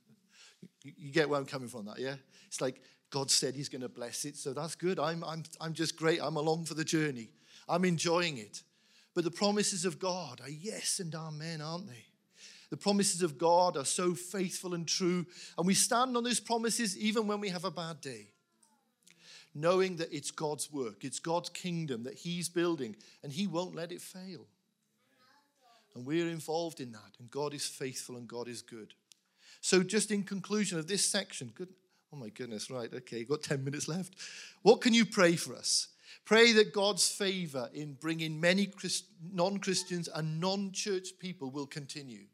you 0.83 1.11
get 1.11 1.27
where 1.27 1.39
I'm 1.39 1.45
coming 1.47 1.69
from, 1.69 1.85
that, 1.85 1.97
yeah? 1.97 2.15
It's 2.45 2.61
like 2.61 2.81
God 3.09 3.31
said 3.31 3.55
He's 3.55 3.69
going 3.69 3.81
to 3.81 3.89
bless 3.89 4.25
it, 4.25 4.35
so 4.37 4.53
that's 4.53 4.75
good. 4.75 4.99
I'm, 4.99 5.23
I'm, 5.23 5.43
I'm 5.59 5.73
just 5.73 5.97
great. 5.97 6.19
I'm 6.21 6.35
along 6.35 6.65
for 6.65 6.75
the 6.75 6.83
journey. 6.83 7.29
I'm 7.67 7.83
enjoying 7.83 8.37
it. 8.37 8.61
But 9.15 9.23
the 9.23 9.31
promises 9.31 9.85
of 9.85 9.97
God 9.97 10.39
are 10.41 10.49
yes 10.49 10.99
and 10.99 11.15
amen, 11.15 11.61
aren't 11.61 11.87
they? 11.87 12.05
The 12.69 12.77
promises 12.77 13.21
of 13.21 13.37
God 13.37 13.77
are 13.77 13.85
so 13.85 14.13
faithful 14.13 14.73
and 14.73 14.87
true, 14.87 15.25
and 15.57 15.67
we 15.67 15.73
stand 15.73 16.17
on 16.17 16.23
those 16.23 16.39
promises 16.39 16.97
even 16.97 17.27
when 17.27 17.39
we 17.39 17.49
have 17.49 17.65
a 17.65 17.71
bad 17.71 18.01
day. 18.01 18.27
Knowing 19.53 19.95
that 19.97 20.11
it's 20.11 20.31
God's 20.31 20.71
work, 20.71 21.05
it's 21.05 21.19
God's 21.19 21.49
kingdom 21.49 22.03
that 22.03 22.15
He's 22.15 22.49
building, 22.49 22.95
and 23.23 23.31
He 23.31 23.47
won't 23.47 23.75
let 23.75 23.91
it 23.91 24.01
fail. 24.01 24.47
And 25.95 26.05
we're 26.05 26.29
involved 26.29 26.81
in 26.81 26.91
that, 26.91 27.15
and 27.19 27.31
God 27.31 27.53
is 27.53 27.65
faithful 27.65 28.17
and 28.17 28.27
God 28.27 28.49
is 28.49 28.61
good. 28.61 28.93
So, 29.61 29.81
just 29.81 30.11
in 30.11 30.23
conclusion 30.23 30.77
of 30.77 30.87
this 30.87 31.05
section, 31.05 31.51
good, 31.55 31.69
oh 32.11 32.17
my 32.17 32.29
goodness, 32.29 32.69
right, 32.69 32.93
okay, 32.93 33.23
got 33.23 33.43
10 33.43 33.63
minutes 33.63 33.87
left. 33.87 34.13
What 34.61 34.81
can 34.81 34.93
you 34.93 35.05
pray 35.05 35.35
for 35.37 35.55
us? 35.55 35.87
Pray 36.25 36.51
that 36.53 36.73
God's 36.73 37.07
favor 37.07 37.69
in 37.73 37.93
bringing 37.93 38.39
many 38.39 38.71
non 39.31 39.59
Christians 39.59 40.09
and 40.13 40.39
non 40.39 40.71
church 40.71 41.09
people 41.19 41.49
will 41.49 41.67
continue. 41.67 42.25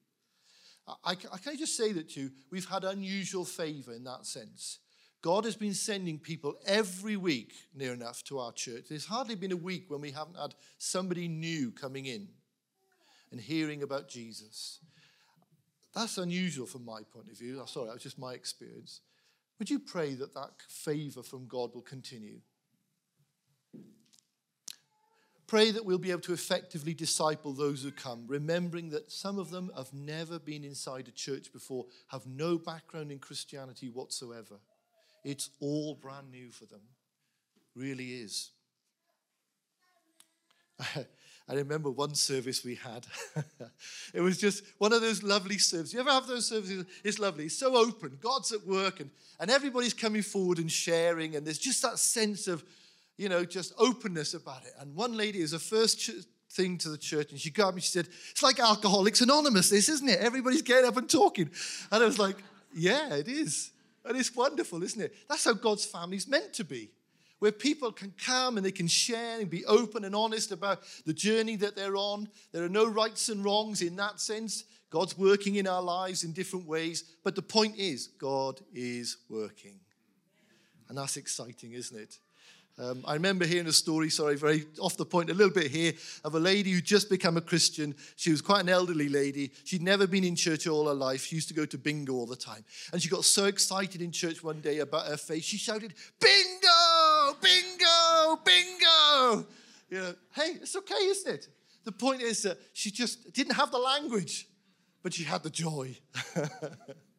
I, 0.88 1.12
I, 1.12 1.16
can 1.16 1.54
I 1.54 1.56
just 1.56 1.78
say 1.78 1.92
that 1.94 2.10
to 2.12 2.22
you? 2.22 2.32
We've 2.50 2.68
had 2.68 2.84
unusual 2.84 3.46
favor 3.46 3.94
in 3.94 4.04
that 4.06 4.26
sense. 4.26 4.80
God 5.22 5.46
has 5.46 5.56
been 5.56 5.76
sending 5.76 6.18
people 6.18 6.56
every 6.66 7.16
week, 7.16 7.54
near 7.76 7.94
enough, 7.94 8.24
to 8.26 8.40
our 8.40 8.52
church. 8.52 8.86
There's 8.90 9.06
hardly 9.06 9.36
been 9.36 9.52
a 9.52 9.58
week 9.58 9.86
when 9.90 10.02
we 10.02 10.12
haven't 10.12 10.38
had 10.38 10.56
somebody 10.80 11.28
new 11.28 11.72
coming 11.72 12.08
in 12.08 12.28
and 13.32 13.40
hearing 13.40 13.84
about 13.84 14.10
Jesus. 14.10 14.80
That's 15.94 16.18
unusual 16.18 16.66
from 16.66 16.86
my 16.86 17.02
point 17.14 17.30
of 17.30 17.38
view. 17.38 17.60
Oh, 17.62 17.66
sorry, 17.66 17.88
that 17.88 17.94
was 17.94 18.04
just 18.04 18.18
my 18.18 18.34
experience. 18.34 19.02
Would 19.60 19.70
you 19.70 19.80
pray 19.80 20.16
that 20.16 20.34
that 20.34 20.50
favor 20.68 21.22
from 21.22 21.48
God 21.48 21.76
will 21.76 21.84
continue? 21.84 22.40
Pray 25.52 25.70
that 25.70 25.84
we'll 25.84 25.98
be 25.98 26.12
able 26.12 26.22
to 26.22 26.32
effectively 26.32 26.94
disciple 26.94 27.52
those 27.52 27.84
who 27.84 27.92
come, 27.92 28.24
remembering 28.26 28.90
that 28.92 29.12
some 29.12 29.38
of 29.38 29.52
them 29.52 29.70
have 29.76 29.92
never 29.92 30.40
been 30.40 30.64
inside 30.64 31.10
a 31.10 31.12
church 31.12 31.52
before, 31.52 31.88
have 32.08 32.26
no 32.26 32.58
background 32.58 33.12
in 33.12 33.20
Christianity 33.20 33.90
whatsoever. 33.90 34.62
It's 35.26 35.50
all 35.60 35.96
brand 35.96 36.32
new 36.32 36.52
for 36.52 36.64
them. 36.68 36.80
Really 37.76 38.14
is. 38.14 38.52
I 40.80 41.54
remember 41.54 41.92
one 41.92 42.16
service 42.16 42.64
we 42.64 42.76
had. 42.76 43.06
it 44.14 44.22
was 44.22 44.38
just 44.38 44.64
one 44.78 44.94
of 44.94 45.02
those 45.02 45.22
lovely 45.22 45.58
services. 45.58 45.94
You 45.94 46.00
ever 46.00 46.12
have 46.12 46.28
those 46.28 46.48
services? 46.48 46.86
It's 47.04 47.20
lovely. 47.20 47.48
It's 47.48 47.60
so 47.60 47.76
open. 47.76 48.20
God's 48.22 48.54
at 48.54 48.66
work 48.66 49.02
and, 49.02 49.10
and 49.38 49.52
everybody's 49.52 49.94
coming 49.94 50.22
forward 50.22 50.60
and 50.60 50.72
sharing. 50.72 51.36
And 51.36 51.46
there's 51.46 51.60
just 51.60 51.82
that 51.82 52.00
sense 52.00 52.48
of 52.48 52.64
you 53.22 53.30
know, 53.30 53.46
just 53.46 53.72
openness 53.78 54.34
about 54.34 54.66
it. 54.66 54.74
And 54.80 54.96
one 54.96 55.16
lady 55.16 55.42
is 55.42 55.52
the 55.52 55.60
first 55.60 56.00
ch- 56.00 56.26
thing 56.50 56.80
to 56.80 56.90
the 56.90 56.98
church, 56.98 57.30
and 57.30 57.40
she 57.40 57.52
got 57.52 57.76
me, 57.76 57.80
she 57.80 57.92
said, 57.92 58.08
It's 58.32 58.42
like 58.42 58.60
Alcoholics 58.60 59.22
Anonymous, 59.22 59.70
this, 59.70 59.90
isn't 59.90 60.10
it? 60.10 60.20
Everybody's 60.20 60.64
getting 60.64 60.88
up 60.88 60.98
and 60.98 61.08
talking. 61.08 61.52
And 61.92 62.02
I 62.02 62.06
was 62.08 62.18
like, 62.18 62.38
Yeah, 62.74 63.14
it 63.14 63.28
is. 63.28 63.72
And 64.04 64.18
it's 64.18 64.36
wonderful, 64.36 64.82
isn't 64.82 65.00
it? 65.00 65.14
That's 65.30 65.46
how 65.46 65.54
God's 65.54 65.86
family 65.86 66.18
is 66.18 66.28
meant 66.28 66.52
to 66.54 66.64
be, 66.64 66.90
where 67.38 67.52
people 67.52 67.92
can 67.92 68.12
come 68.26 68.58
and 68.58 68.66
they 68.66 68.72
can 68.72 68.88
share 68.88 69.40
and 69.40 69.48
be 69.48 69.64
open 69.66 70.04
and 70.04 70.16
honest 70.16 70.52
about 70.52 70.80
the 71.06 71.14
journey 71.14 71.56
that 71.58 71.76
they're 71.76 71.98
on. 71.98 72.28
There 72.52 72.64
are 72.64 72.70
no 72.70 72.88
rights 72.88 73.30
and 73.30 73.46
wrongs 73.46 73.84
in 73.84 73.96
that 73.98 74.20
sense. 74.20 74.64
God's 74.90 75.16
working 75.16 75.58
in 75.58 75.68
our 75.68 75.84
lives 75.84 76.24
in 76.24 76.34
different 76.34 76.66
ways. 76.66 77.04
But 77.24 77.36
the 77.36 77.44
point 77.44 77.78
is, 77.78 78.08
God 78.08 78.60
is 78.74 79.18
working. 79.30 79.80
And 80.90 80.98
that's 80.98 81.18
exciting, 81.18 81.74
isn't 81.74 81.98
it? 81.98 82.18
Um, 82.82 83.04
I 83.06 83.14
remember 83.14 83.46
hearing 83.46 83.68
a 83.68 83.72
story, 83.72 84.10
sorry, 84.10 84.36
very 84.36 84.66
off 84.80 84.98
the 84.98 85.06
point 85.06 85.30
a 85.30 85.36
little 85.36 85.54
bit 85.54 85.70
here, 85.70 85.94
of 86.24 86.34
a 86.34 86.40
lady 86.40 86.72
who'd 86.72 86.84
just 86.84 87.12
become 87.12 87.38
a 87.38 87.42
Christian. 87.42 87.94
She 88.16 88.32
was 88.32 88.42
quite 88.42 88.62
an 88.62 88.70
elderly 88.70 89.08
lady. 89.08 89.52
She'd 89.66 89.84
never 89.84 90.08
been 90.08 90.24
in 90.24 90.36
church 90.36 90.66
all 90.66 90.88
her 90.88 90.94
life. 90.96 91.26
She 91.26 91.36
used 91.36 91.48
to 91.50 91.54
go 91.54 91.66
to 91.66 91.78
bingo 91.78 92.14
all 92.14 92.26
the 92.26 92.36
time. 92.36 92.66
And 92.92 93.00
she 93.00 93.08
got 93.08 93.24
so 93.24 93.46
excited 93.46 94.02
in 94.02 94.12
church 94.12 94.44
one 94.44 94.62
day 94.62 94.80
about 94.80 95.06
her 95.06 95.18
faith, 95.18 95.44
she 95.44 95.58
shouted, 95.58 95.94
Bingo! 96.20 97.38
Bingo! 97.40 98.42
Bingo! 98.44 99.48
You 99.92 99.98
know, 99.98 100.16
hey, 100.34 100.58
it's 100.62 100.76
okay, 100.76 100.96
isn't 100.96 101.32
it? 101.36 101.48
The 101.84 101.92
point 101.92 102.24
is 102.24 102.42
that 102.44 102.58
she 102.74 102.90
just 102.90 103.32
didn't 103.32 103.54
have 103.54 103.70
the 103.70 103.78
language, 103.78 104.48
but 105.04 105.14
she 105.14 105.24
had 105.24 105.44
the 105.44 105.52
joy. 105.52 105.98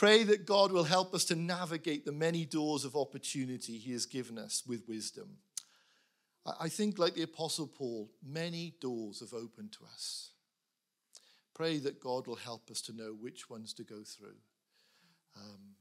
Pray 0.00 0.22
that 0.22 0.46
God 0.46 0.72
will 0.72 0.84
help 0.84 1.12
us 1.12 1.26
to 1.26 1.36
navigate 1.36 2.06
the 2.06 2.10
many 2.10 2.46
doors 2.46 2.86
of 2.86 2.96
opportunity 2.96 3.76
He 3.76 3.92
has 3.92 4.06
given 4.06 4.38
us 4.38 4.62
with 4.66 4.88
wisdom. 4.88 5.36
I 6.58 6.70
think, 6.70 6.98
like 6.98 7.12
the 7.12 7.24
Apostle 7.24 7.66
Paul, 7.66 8.08
many 8.26 8.72
doors 8.80 9.20
have 9.20 9.34
opened 9.34 9.72
to 9.72 9.80
us. 9.92 10.30
Pray 11.52 11.76
that 11.80 12.00
God 12.00 12.26
will 12.26 12.36
help 12.36 12.70
us 12.70 12.80
to 12.80 12.96
know 12.96 13.14
which 13.20 13.50
ones 13.50 13.74
to 13.74 13.84
go 13.84 14.02
through. 14.02 14.38
Um, 15.36 15.74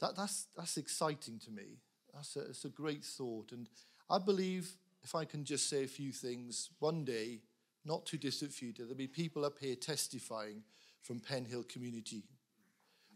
that, 0.00 0.16
that's, 0.16 0.48
that's 0.56 0.76
exciting 0.76 1.38
to 1.44 1.52
me. 1.52 1.78
That's 2.12 2.34
a, 2.34 2.40
it's 2.40 2.64
a 2.64 2.70
great 2.70 3.04
thought. 3.04 3.52
And 3.52 3.68
I 4.10 4.18
believe, 4.18 4.72
if 5.04 5.14
I 5.14 5.24
can 5.24 5.44
just 5.44 5.70
say 5.70 5.84
a 5.84 5.86
few 5.86 6.10
things, 6.10 6.70
one 6.80 7.04
day, 7.04 7.42
not 7.84 8.04
too 8.04 8.18
distant 8.18 8.50
future, 8.50 8.82
there'll 8.82 8.96
be 8.96 9.06
people 9.06 9.44
up 9.44 9.60
here 9.60 9.76
testifying 9.76 10.64
from 11.02 11.20
Penhill 11.20 11.68
Community 11.68 12.24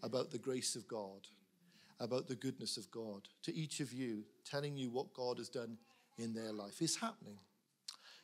about 0.04 0.30
the 0.30 0.38
grace 0.38 0.76
of 0.76 0.86
God, 0.86 1.26
about 1.98 2.28
the 2.28 2.34
goodness 2.36 2.76
of 2.76 2.90
God, 2.90 3.22
to 3.42 3.54
each 3.54 3.80
of 3.80 3.92
you, 3.92 4.22
telling 4.44 4.76
you 4.76 4.90
what 4.90 5.14
God 5.14 5.38
has 5.38 5.48
done 5.48 5.78
in 6.18 6.34
their 6.34 6.52
life. 6.52 6.80
It's 6.80 6.96
happening. 6.96 7.38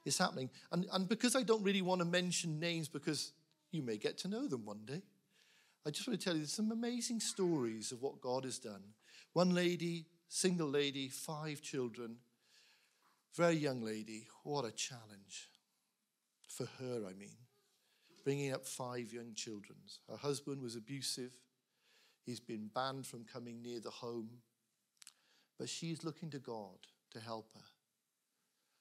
It's 0.05 0.19
happening. 0.19 0.51
And, 0.73 0.87
and 0.93 1.09
because 1.09 1.35
I 1.35 1.43
don't 1.43 1.63
really 1.63 1.83
want 1.83 2.01
to 2.01 2.05
mention 2.05 2.61
names, 2.61 2.89
because 2.89 3.33
you 3.73 3.83
may 3.83 3.97
get 3.97 4.19
to 4.19 4.29
know 4.29 4.47
them 4.47 4.65
one 4.65 4.85
day, 4.85 5.03
I 5.87 5.91
just 5.91 6.07
want 6.07 6.21
to 6.21 6.25
tell 6.25 6.37
you 6.37 6.45
some 6.45 6.71
amazing 6.71 7.21
stories 7.21 7.91
of 7.91 8.03
what 8.03 8.21
God 8.21 8.45
has 8.45 8.59
done. 8.59 8.83
One 9.33 9.55
lady, 9.55 10.05
single 10.29 10.69
lady, 10.69 11.09
five 11.09 11.63
children, 11.63 12.17
very 13.35 13.55
young 13.55 13.81
lady. 13.83 14.27
What 14.43 14.67
a 14.67 14.73
challenge. 14.73 15.49
For 16.49 16.67
her, 16.79 17.07
I 17.09 17.15
mean. 17.15 17.37
Bringing 18.23 18.53
up 18.53 18.67
five 18.67 19.13
young 19.13 19.33
children. 19.35 19.79
Her 20.11 20.17
husband 20.17 20.61
was 20.61 20.77
abusive. 20.77 21.33
He's 22.25 22.41
been 22.41 22.71
banned 22.75 23.07
from 23.07 23.25
coming 23.25 23.63
near 23.63 23.81
the 23.81 23.91
home. 23.91 24.31
But 25.59 25.69
she's 25.69 26.05
looking 26.05 26.31
to 26.31 26.39
God 26.39 26.79
to 27.13 27.21
help 27.21 27.51
her. 27.55 27.65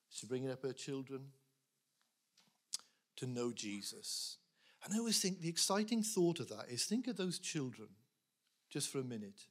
She's 0.09 0.29
bringing 0.29 0.51
up 0.51 0.63
her 0.63 0.73
children 0.73 1.27
to 3.17 3.27
know 3.27 3.51
Jesus. 3.51 4.37
And 4.83 4.93
I 4.93 4.97
always 4.97 5.19
think 5.19 5.41
the 5.41 5.49
exciting 5.49 6.03
thought 6.03 6.39
of 6.39 6.49
that 6.49 6.69
is 6.69 6.85
think 6.85 7.07
of 7.07 7.17
those 7.17 7.37
children 7.39 7.89
just 8.69 8.89
for 8.89 8.99
a 8.99 9.03
minute. 9.03 9.47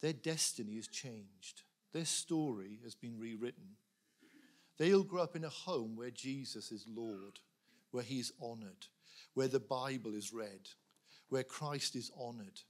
Their 0.00 0.12
destiny 0.12 0.76
has 0.76 0.88
changed, 0.88 1.62
their 1.92 2.04
story 2.04 2.80
has 2.82 2.94
been 2.94 3.18
rewritten. 3.18 3.76
They'll 4.78 5.04
grow 5.04 5.22
up 5.22 5.36
in 5.36 5.44
a 5.44 5.50
home 5.50 5.96
where 5.96 6.10
Jesus 6.10 6.72
is 6.72 6.86
Lord, 6.88 7.38
where 7.92 8.02
He 8.02 8.18
is 8.18 8.32
honored, 8.42 8.86
where 9.34 9.48
the 9.48 9.60
Bible 9.60 10.14
is 10.14 10.32
read, 10.32 10.70
where 11.28 11.44
Christ 11.44 11.94
is 11.94 12.10
honored. 12.18 12.62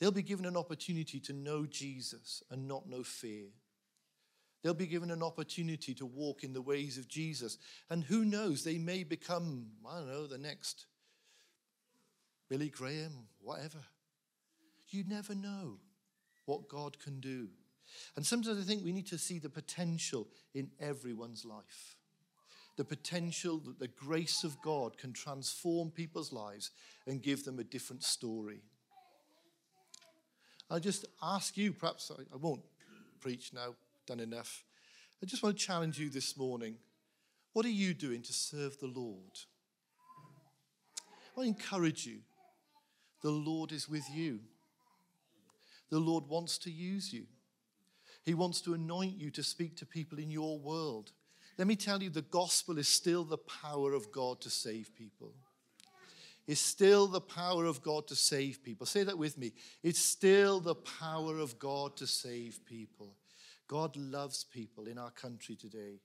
They'll 0.00 0.10
be 0.10 0.22
given 0.22 0.46
an 0.46 0.56
opportunity 0.56 1.20
to 1.20 1.32
know 1.34 1.66
Jesus 1.66 2.42
and 2.50 2.66
not 2.66 2.88
know 2.88 3.02
fear. 3.02 3.48
They'll 4.62 4.74
be 4.74 4.86
given 4.86 5.10
an 5.10 5.22
opportunity 5.22 5.94
to 5.94 6.06
walk 6.06 6.42
in 6.42 6.52
the 6.52 6.62
ways 6.62 6.98
of 6.98 7.06
Jesus. 7.06 7.58
And 7.88 8.02
who 8.04 8.24
knows, 8.24 8.64
they 8.64 8.78
may 8.78 9.04
become, 9.04 9.66
I 9.88 9.98
don't 9.98 10.08
know, 10.08 10.26
the 10.26 10.38
next 10.38 10.86
Billy 12.48 12.68
Graham, 12.68 13.12
whatever. 13.40 13.78
You 14.88 15.04
never 15.06 15.34
know 15.34 15.78
what 16.46 16.68
God 16.68 16.98
can 16.98 17.20
do. 17.20 17.48
And 18.16 18.26
sometimes 18.26 18.58
I 18.58 18.62
think 18.62 18.84
we 18.84 18.92
need 18.92 19.06
to 19.08 19.18
see 19.18 19.38
the 19.38 19.48
potential 19.48 20.28
in 20.54 20.70
everyone's 20.80 21.44
life. 21.44 21.96
The 22.76 22.84
potential 22.84 23.58
that 23.66 23.78
the 23.78 23.88
grace 23.88 24.44
of 24.44 24.60
God 24.62 24.96
can 24.98 25.12
transform 25.12 25.90
people's 25.90 26.32
lives 26.32 26.70
and 27.06 27.22
give 27.22 27.44
them 27.44 27.58
a 27.58 27.64
different 27.64 28.02
story. 28.02 28.62
I 30.70 30.78
just 30.78 31.04
ask 31.20 31.56
you, 31.56 31.72
perhaps 31.72 32.12
I, 32.16 32.22
I 32.32 32.36
won't 32.36 32.62
preach 33.20 33.52
now, 33.52 33.74
done 34.06 34.20
enough. 34.20 34.64
I 35.22 35.26
just 35.26 35.42
want 35.42 35.58
to 35.58 35.64
challenge 35.64 35.98
you 35.98 36.08
this 36.08 36.36
morning. 36.36 36.76
What 37.52 37.66
are 37.66 37.70
you 37.70 37.92
doing 37.92 38.22
to 38.22 38.32
serve 38.32 38.78
the 38.78 38.86
Lord? 38.86 39.38
I 41.36 41.42
encourage 41.42 42.06
you. 42.06 42.20
The 43.22 43.30
Lord 43.30 43.72
is 43.72 43.88
with 43.88 44.04
you. 44.12 44.40
The 45.90 45.98
Lord 45.98 46.28
wants 46.28 46.56
to 46.58 46.70
use 46.70 47.12
you. 47.12 47.26
He 48.24 48.34
wants 48.34 48.60
to 48.62 48.74
anoint 48.74 49.18
you 49.18 49.30
to 49.32 49.42
speak 49.42 49.76
to 49.78 49.86
people 49.86 50.18
in 50.18 50.30
your 50.30 50.58
world. 50.58 51.12
Let 51.58 51.66
me 51.66 51.76
tell 51.76 52.02
you, 52.02 52.10
the 52.10 52.22
gospel 52.22 52.78
is 52.78 52.88
still 52.88 53.24
the 53.24 53.38
power 53.38 53.92
of 53.92 54.12
God 54.12 54.40
to 54.42 54.50
save 54.50 54.94
people. 54.94 55.34
It's 56.46 56.60
still 56.60 57.06
the 57.06 57.20
power 57.20 57.64
of 57.64 57.82
God 57.82 58.08
to 58.08 58.16
save 58.16 58.62
people. 58.62 58.86
Say 58.86 59.04
that 59.04 59.18
with 59.18 59.38
me. 59.38 59.52
It's 59.82 60.00
still 60.00 60.60
the 60.60 60.74
power 60.74 61.38
of 61.38 61.58
God 61.58 61.96
to 61.98 62.06
save 62.06 62.64
people. 62.64 63.14
God 63.68 63.96
loves 63.96 64.44
people 64.44 64.86
in 64.86 64.98
our 64.98 65.10
country 65.10 65.54
today. 65.54 66.00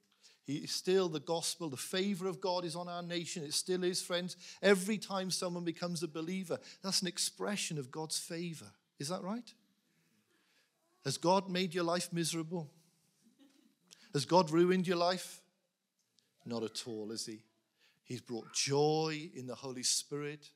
He 0.46 0.58
is 0.58 0.72
still 0.72 1.10
the 1.10 1.20
gospel, 1.20 1.70
the 1.70 1.78
favor 1.78 2.28
of 2.28 2.40
God 2.40 2.66
is 2.66 2.76
on 2.76 2.88
our 2.88 3.02
nation. 3.02 3.44
It 3.44 3.56
still 3.56 3.84
is, 3.84 4.04
friends. 4.04 4.38
Every 4.62 5.00
time 5.00 5.32
someone 5.32 5.64
becomes 5.64 6.04
a 6.04 6.08
believer, 6.08 6.60
that's 6.84 7.02
an 7.02 7.08
expression 7.08 7.80
of 7.80 7.90
God's 7.90 8.20
favor. 8.20 8.72
Is 9.00 9.10
that 9.10 9.24
right? 9.24 9.52
Has 11.04 11.18
God 11.18 11.50
made 11.50 11.74
your 11.74 11.84
life 11.84 12.10
miserable? 12.14 12.70
Has 14.14 14.26
God 14.26 14.52
ruined 14.52 14.88
your 14.88 14.98
life? 14.98 15.42
Not 16.46 16.62
at 16.62 16.84
all, 16.86 17.10
has 17.10 17.26
He? 17.26 17.40
He's 18.06 18.22
brought 18.22 18.54
joy 18.54 19.30
in 19.36 19.48
the 19.48 19.56
Holy 19.56 19.84
Spirit. 19.84 20.48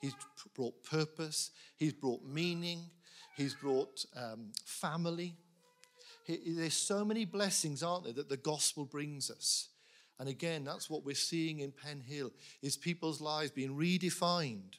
He's 0.00 0.14
brought 0.54 0.84
purpose. 0.84 1.50
He's 1.76 1.94
brought 1.94 2.24
meaning. 2.24 2.82
He's 3.36 3.54
brought 3.54 4.04
um, 4.16 4.52
family. 4.64 5.34
He, 6.24 6.38
there's 6.54 6.74
so 6.74 7.04
many 7.04 7.24
blessings, 7.24 7.82
aren't 7.82 8.04
there, 8.04 8.12
that 8.12 8.28
the 8.28 8.36
gospel 8.36 8.84
brings 8.84 9.30
us. 9.30 9.68
And 10.18 10.28
again, 10.28 10.64
that's 10.64 10.90
what 10.90 11.04
we're 11.04 11.14
seeing 11.14 11.60
in 11.60 11.72
Penhill, 11.72 12.30
is 12.62 12.76
people's 12.76 13.22
lives 13.22 13.50
being 13.50 13.76
redefined 13.76 14.74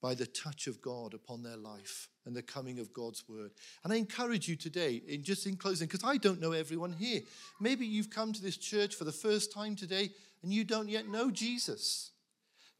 by 0.00 0.14
the 0.14 0.26
touch 0.26 0.66
of 0.66 0.82
God 0.82 1.14
upon 1.14 1.44
their 1.44 1.56
life 1.56 2.08
and 2.26 2.34
the 2.34 2.42
coming 2.42 2.80
of 2.80 2.92
God's 2.92 3.22
word. 3.28 3.52
And 3.84 3.92
I 3.92 3.96
encourage 3.96 4.48
you 4.48 4.56
today, 4.56 5.00
in 5.06 5.22
just 5.22 5.46
in 5.46 5.56
closing, 5.56 5.86
because 5.86 6.02
I 6.02 6.16
don't 6.16 6.40
know 6.40 6.50
everyone 6.50 6.92
here. 6.92 7.20
Maybe 7.60 7.86
you've 7.86 8.10
come 8.10 8.32
to 8.32 8.42
this 8.42 8.56
church 8.56 8.96
for 8.96 9.04
the 9.04 9.12
first 9.12 9.52
time 9.52 9.76
today 9.76 10.10
and 10.42 10.52
you 10.52 10.64
don't 10.64 10.88
yet 10.88 11.08
know 11.08 11.30
Jesus. 11.30 12.10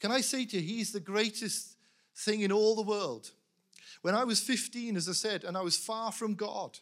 Can 0.01 0.11
I 0.11 0.21
say 0.21 0.45
to 0.47 0.57
you, 0.57 0.63
He's 0.63 0.93
the 0.93 1.01
greatest 1.01 1.77
thing 2.17 2.41
in 2.41 2.53
all 2.53 2.75
the 2.75 2.83
world. 2.83 3.31
When 4.03 4.15
I 4.15 4.25
was 4.25 4.41
15, 4.41 4.97
as 4.97 5.09
I 5.09 5.13
said, 5.13 5.45
and 5.45 5.57
I 5.57 5.63
was 5.63 5.77
far 5.77 6.11
from 6.11 6.35
God, 6.35 6.79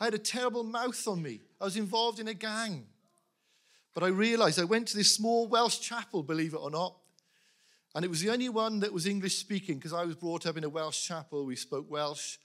I 0.00 0.04
had 0.04 0.14
a 0.14 0.18
terrible 0.18 0.64
mouth 0.64 1.06
on 1.06 1.22
me. 1.22 1.40
I 1.60 1.64
was 1.64 1.76
involved 1.76 2.18
in 2.18 2.28
a 2.28 2.34
gang. 2.34 2.86
But 3.94 4.04
I 4.04 4.08
realized 4.08 4.58
I 4.58 4.64
went 4.64 4.88
to 4.88 4.96
this 4.96 5.14
small 5.14 5.46
Welsh 5.46 5.80
chapel, 5.80 6.22
believe 6.22 6.54
it 6.54 6.58
or 6.58 6.70
not, 6.70 6.96
and 7.96 8.04
it 8.04 8.08
was 8.08 8.20
the 8.20 8.28
only 8.28 8.50
one 8.50 8.80
that 8.80 8.92
was 8.92 9.06
English 9.06 9.38
speaking 9.38 9.76
because 9.76 9.94
I 9.94 10.04
was 10.04 10.16
brought 10.16 10.44
up 10.44 10.58
in 10.58 10.64
a 10.64 10.68
Welsh 10.68 11.02
chapel. 11.02 11.46
We 11.46 11.56
spoke 11.56 11.90
Welsh. 11.90 12.36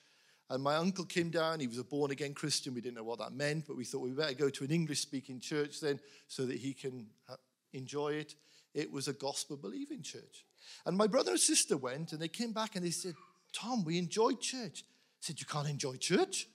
And 0.49 0.63
my 0.63 0.75
uncle 0.75 1.03
came 1.03 1.29
down. 1.29 1.59
He 1.59 1.67
was 1.67 1.77
a 1.77 1.83
born 1.83 2.09
again 2.09 2.33
Christian. 2.33 2.73
We 2.73 2.79
didn't 2.79 2.95
know 2.95 3.03
what 3.03 3.19
that 3.19 3.33
meant, 3.33 3.65
but 3.67 3.75
we 3.75 3.83
thought 3.83 3.99
we 3.99 4.11
better 4.11 4.33
go 4.33 4.49
to 4.49 4.63
an 4.63 4.71
English 4.71 5.01
speaking 5.01 5.41
church 5.41 5.81
then 5.81 5.99
so 6.29 6.45
that 6.45 6.57
he 6.57 6.73
can 6.73 7.07
enjoy 7.73 8.13
it. 8.13 8.35
It 8.73 8.91
was 8.91 9.07
a 9.07 9.13
gospel 9.13 9.57
believing 9.57 10.01
church. 10.01 10.45
And 10.85 10.97
my 10.97 11.07
brother 11.07 11.31
and 11.31 11.39
sister 11.39 11.77
went 11.77 12.13
and 12.13 12.21
they 12.21 12.27
came 12.27 12.53
back 12.53 12.75
and 12.75 12.85
they 12.85 12.91
said, 12.91 13.15
Tom, 13.53 13.83
we 13.83 13.97
enjoyed 13.97 14.39
church. 14.39 14.83
I 14.85 15.21
said, 15.21 15.39
You 15.39 15.45
can't 15.45 15.69
enjoy 15.69 15.95
church? 15.97 16.47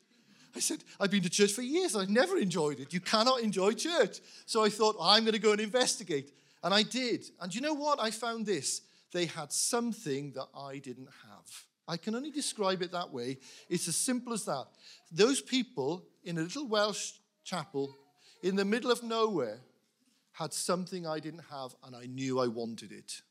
I 0.55 0.61
said, 0.61 0.83
I've 0.98 1.11
been 1.11 1.22
to 1.22 1.31
church 1.31 1.52
for 1.52 1.61
years. 1.61 1.94
I've 1.94 2.09
never 2.09 2.38
enjoyed 2.38 2.81
it. 2.81 2.94
You 2.94 3.00
cannot 3.00 3.40
enjoy 3.40 3.72
church. 3.72 4.20
So 4.46 4.64
I 4.64 4.70
thought, 4.70 4.96
I'm 4.98 5.24
going 5.24 5.35
to 5.35 5.38
go 5.38 5.52
and 5.52 5.61
investigate. 5.61 6.33
And 6.62 6.72
I 6.72 6.83
did. 6.83 7.26
And 7.40 7.55
you 7.55 7.61
know 7.61 7.74
what? 7.74 8.00
I 8.00 8.11
found 8.11 8.46
this 8.46 8.83
they 9.12 9.26
had 9.26 9.52
something 9.52 10.33
that 10.33 10.48
I 10.55 10.79
didn't 10.79 11.09
have. 11.29 11.64
I 11.88 11.96
can 11.96 12.14
only 12.14 12.31
describe 12.31 12.83
it 12.83 12.92
that 12.92 13.12
way. 13.12 13.38
It's 13.68 13.87
as 13.87 13.96
simple 13.96 14.33
as 14.33 14.44
that. 14.46 14.64
Those 15.12 15.40
people 15.40 16.05
in 16.24 16.38
a 16.38 16.42
little 16.42 16.66
Welsh 16.66 17.12
chapel 17.44 17.94
in 18.42 18.57
the 18.57 18.64
middle 18.64 18.90
of 18.90 19.02
nowhere 19.02 19.61
had 20.38 20.53
something 20.53 21.07
I 21.07 21.18
didn't 21.18 21.44
have, 21.51 21.75
and 21.85 21.96
I 21.96 22.07
knew 22.07 22.38
I 22.38 22.46
wanted 22.46 22.92
it. 22.92 23.22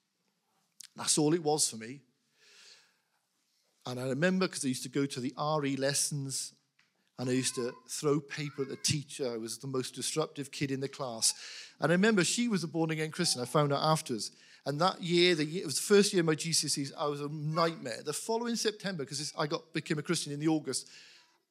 That's 0.96 1.18
all 1.18 1.34
it 1.34 1.44
was 1.44 1.70
for 1.70 1.78
me. 1.78 2.02
And 3.86 4.00
I 4.00 4.08
remember 4.10 4.48
because 4.48 4.66
I 4.66 4.70
used 4.70 4.84
to 4.84 4.90
go 4.90 5.06
to 5.06 5.20
the 5.20 5.34
RE 5.38 5.76
lessons 5.76 6.54
and 7.20 7.30
I 7.30 7.34
used 7.34 7.56
to 7.56 7.72
throw 7.88 8.20
paper 8.20 8.64
at 8.64 8.70
the 8.70 8.76
teacher. 8.78 9.32
I 9.32 9.38
was 9.38 9.60
the 9.60 9.68
most 9.68 9.94
disruptive 9.94 10.52
kid 10.52 10.72
in 10.72 10.80
the 10.80 10.88
class. 10.88 11.34
And 11.80 11.92
I 11.92 11.96
remember 11.96 12.24
she 12.24 12.48
was 12.48 12.64
a 12.64 12.68
born 12.68 12.90
again 12.90 13.12
Christian. 13.12 13.42
I 13.42 13.46
found 13.46 13.72
out 13.72 13.84
afterwards. 13.84 14.32
And 14.66 14.82
that 14.82 15.02
year, 15.02 15.36
the 15.36 15.46
year, 15.46 15.62
it 15.62 15.68
was 15.68 15.76
the 15.76 15.94
first 15.94 16.12
year 16.12 16.22
of 16.22 16.26
my 16.26 16.34
GCSEs, 16.34 16.92
I 16.98 17.06
was 17.06 17.22
a 17.22 17.30
nightmare. 17.30 18.02
The 18.04 18.14
following 18.14 18.56
September, 18.56 19.04
because 19.04 19.32
I 19.38 19.46
got 19.46 19.72
became 19.74 20.00
a 20.00 20.02
Christian 20.02 20.34
in 20.34 20.40
the 20.40 20.48
August, 20.48 20.90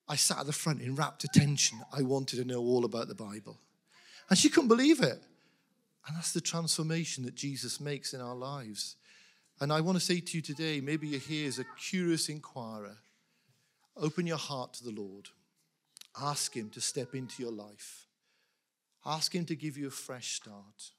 I 0.09 0.17
sat 0.17 0.41
at 0.41 0.47
the 0.47 0.53
front 0.53 0.83
in 0.83 0.97
rapt 0.97 1.23
attention. 1.23 1.79
I 1.93 2.03
wanted 2.03 2.37
to 2.37 2.45
know 2.45 2.61
all 2.61 2.85
about 2.85 3.07
the 3.07 3.15
Bible. 3.15 3.59
And 4.29 4.37
she 4.37 4.49
couldn't 4.49 4.69
believe 4.69 5.01
it. 5.01 5.23
And 6.07 6.17
that's 6.17 6.33
the 6.33 6.41
transformation 6.41 7.25
that 7.25 7.35
Jesus 7.35 7.81
makes 7.81 8.13
in 8.13 8.21
our 8.21 8.35
lives. 8.35 8.97
And 9.61 9.73
I 9.73 9.81
want 9.81 9.97
to 9.97 10.05
say 10.05 10.21
to 10.21 10.37
you 10.37 10.43
today 10.43 10.81
maybe 10.81 11.09
you're 11.09 11.21
here 11.21 11.49
as 11.49 11.59
a 11.59 11.65
curious 11.79 12.29
inquirer. 12.29 12.99
Open 13.97 14.27
your 14.27 14.37
heart 14.37 14.75
to 14.75 14.85
the 14.85 14.91
Lord. 14.91 15.29
Ask 16.21 16.55
Him 16.55 16.71
to 16.71 16.81
step 16.81 17.15
into 17.15 17.43
your 17.43 17.53
life. 17.53 18.07
Ask 19.07 19.35
Him 19.35 19.45
to 19.47 19.57
give 19.57 19.77
you 19.79 19.87
a 19.87 19.93
fresh 19.93 20.33
start. 20.33 20.91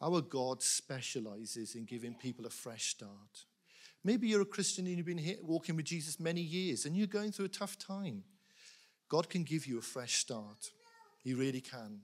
Our 0.00 0.20
God 0.20 0.62
specializes 0.62 1.74
in 1.74 1.84
giving 1.84 2.14
people 2.14 2.44
a 2.46 2.50
fresh 2.50 2.86
start. 2.90 3.46
Maybe 4.04 4.28
you're 4.28 4.42
a 4.42 4.46
Christian 4.46 4.86
and 4.86 4.96
you've 4.96 5.06
been 5.06 5.18
here, 5.18 5.36
walking 5.42 5.74
with 5.74 5.86
Jesus 5.86 6.20
many 6.20 6.42
years 6.42 6.84
and 6.84 6.96
you're 6.96 7.06
going 7.06 7.32
through 7.32 7.46
a 7.46 7.48
tough 7.48 7.78
time. 7.78 8.22
God 9.08 9.28
can 9.28 9.42
give 9.42 9.66
you 9.66 9.78
a 9.78 9.82
fresh 9.82 10.16
start. 10.16 10.70
He 11.24 11.34
really 11.34 11.60
can. 11.60 12.02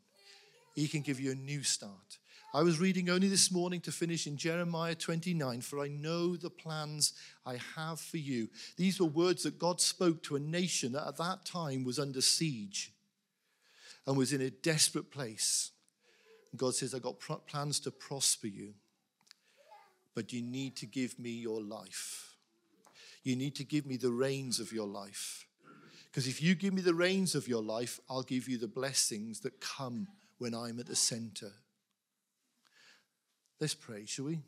He 0.74 0.88
can 0.88 1.02
give 1.02 1.20
you 1.20 1.32
a 1.32 1.36
new 1.36 1.62
start. 1.62 2.18
I 2.54 2.62
was 2.62 2.78
reading 2.78 3.08
only 3.08 3.28
this 3.28 3.50
morning 3.50 3.80
to 3.82 3.92
finish 3.92 4.26
in 4.26 4.36
Jeremiah 4.36 4.94
29 4.94 5.62
For 5.62 5.80
I 5.80 5.88
know 5.88 6.36
the 6.36 6.50
plans 6.50 7.14
I 7.46 7.58
have 7.76 7.98
for 7.98 8.18
you. 8.18 8.48
These 8.76 9.00
were 9.00 9.06
words 9.06 9.44
that 9.44 9.58
God 9.58 9.80
spoke 9.80 10.22
to 10.24 10.36
a 10.36 10.40
nation 10.40 10.92
that 10.92 11.06
at 11.06 11.16
that 11.16 11.46
time 11.46 11.82
was 11.82 11.98
under 11.98 12.20
siege 12.20 12.92
and 14.06 14.18
was 14.18 14.34
in 14.34 14.42
a 14.42 14.50
desperate 14.50 15.10
place. 15.10 15.70
God 16.54 16.74
says, 16.74 16.94
I've 16.94 17.02
got 17.02 17.20
plans 17.46 17.80
to 17.80 17.90
prosper 17.90 18.48
you, 18.48 18.74
but 20.14 20.32
you 20.34 20.42
need 20.42 20.76
to 20.76 20.86
give 20.86 21.18
me 21.18 21.30
your 21.30 21.62
life. 21.62 22.34
You 23.22 23.36
need 23.36 23.54
to 23.56 23.64
give 23.64 23.86
me 23.86 23.96
the 23.96 24.10
reins 24.10 24.60
of 24.60 24.72
your 24.72 24.86
life. 24.86 25.46
Because 26.10 26.28
if 26.28 26.42
you 26.42 26.54
give 26.54 26.74
me 26.74 26.82
the 26.82 26.92
reins 26.92 27.34
of 27.34 27.48
your 27.48 27.62
life, 27.62 27.98
I'll 28.10 28.22
give 28.22 28.46
you 28.46 28.58
the 28.58 28.68
blessings 28.68 29.40
that 29.40 29.60
come 29.60 30.08
when 30.42 30.54
I'm 30.54 30.80
at 30.80 30.86
the 30.86 30.96
center. 30.96 31.52
Let's 33.60 33.74
pray, 33.74 34.06
shall 34.06 34.24
we? 34.24 34.40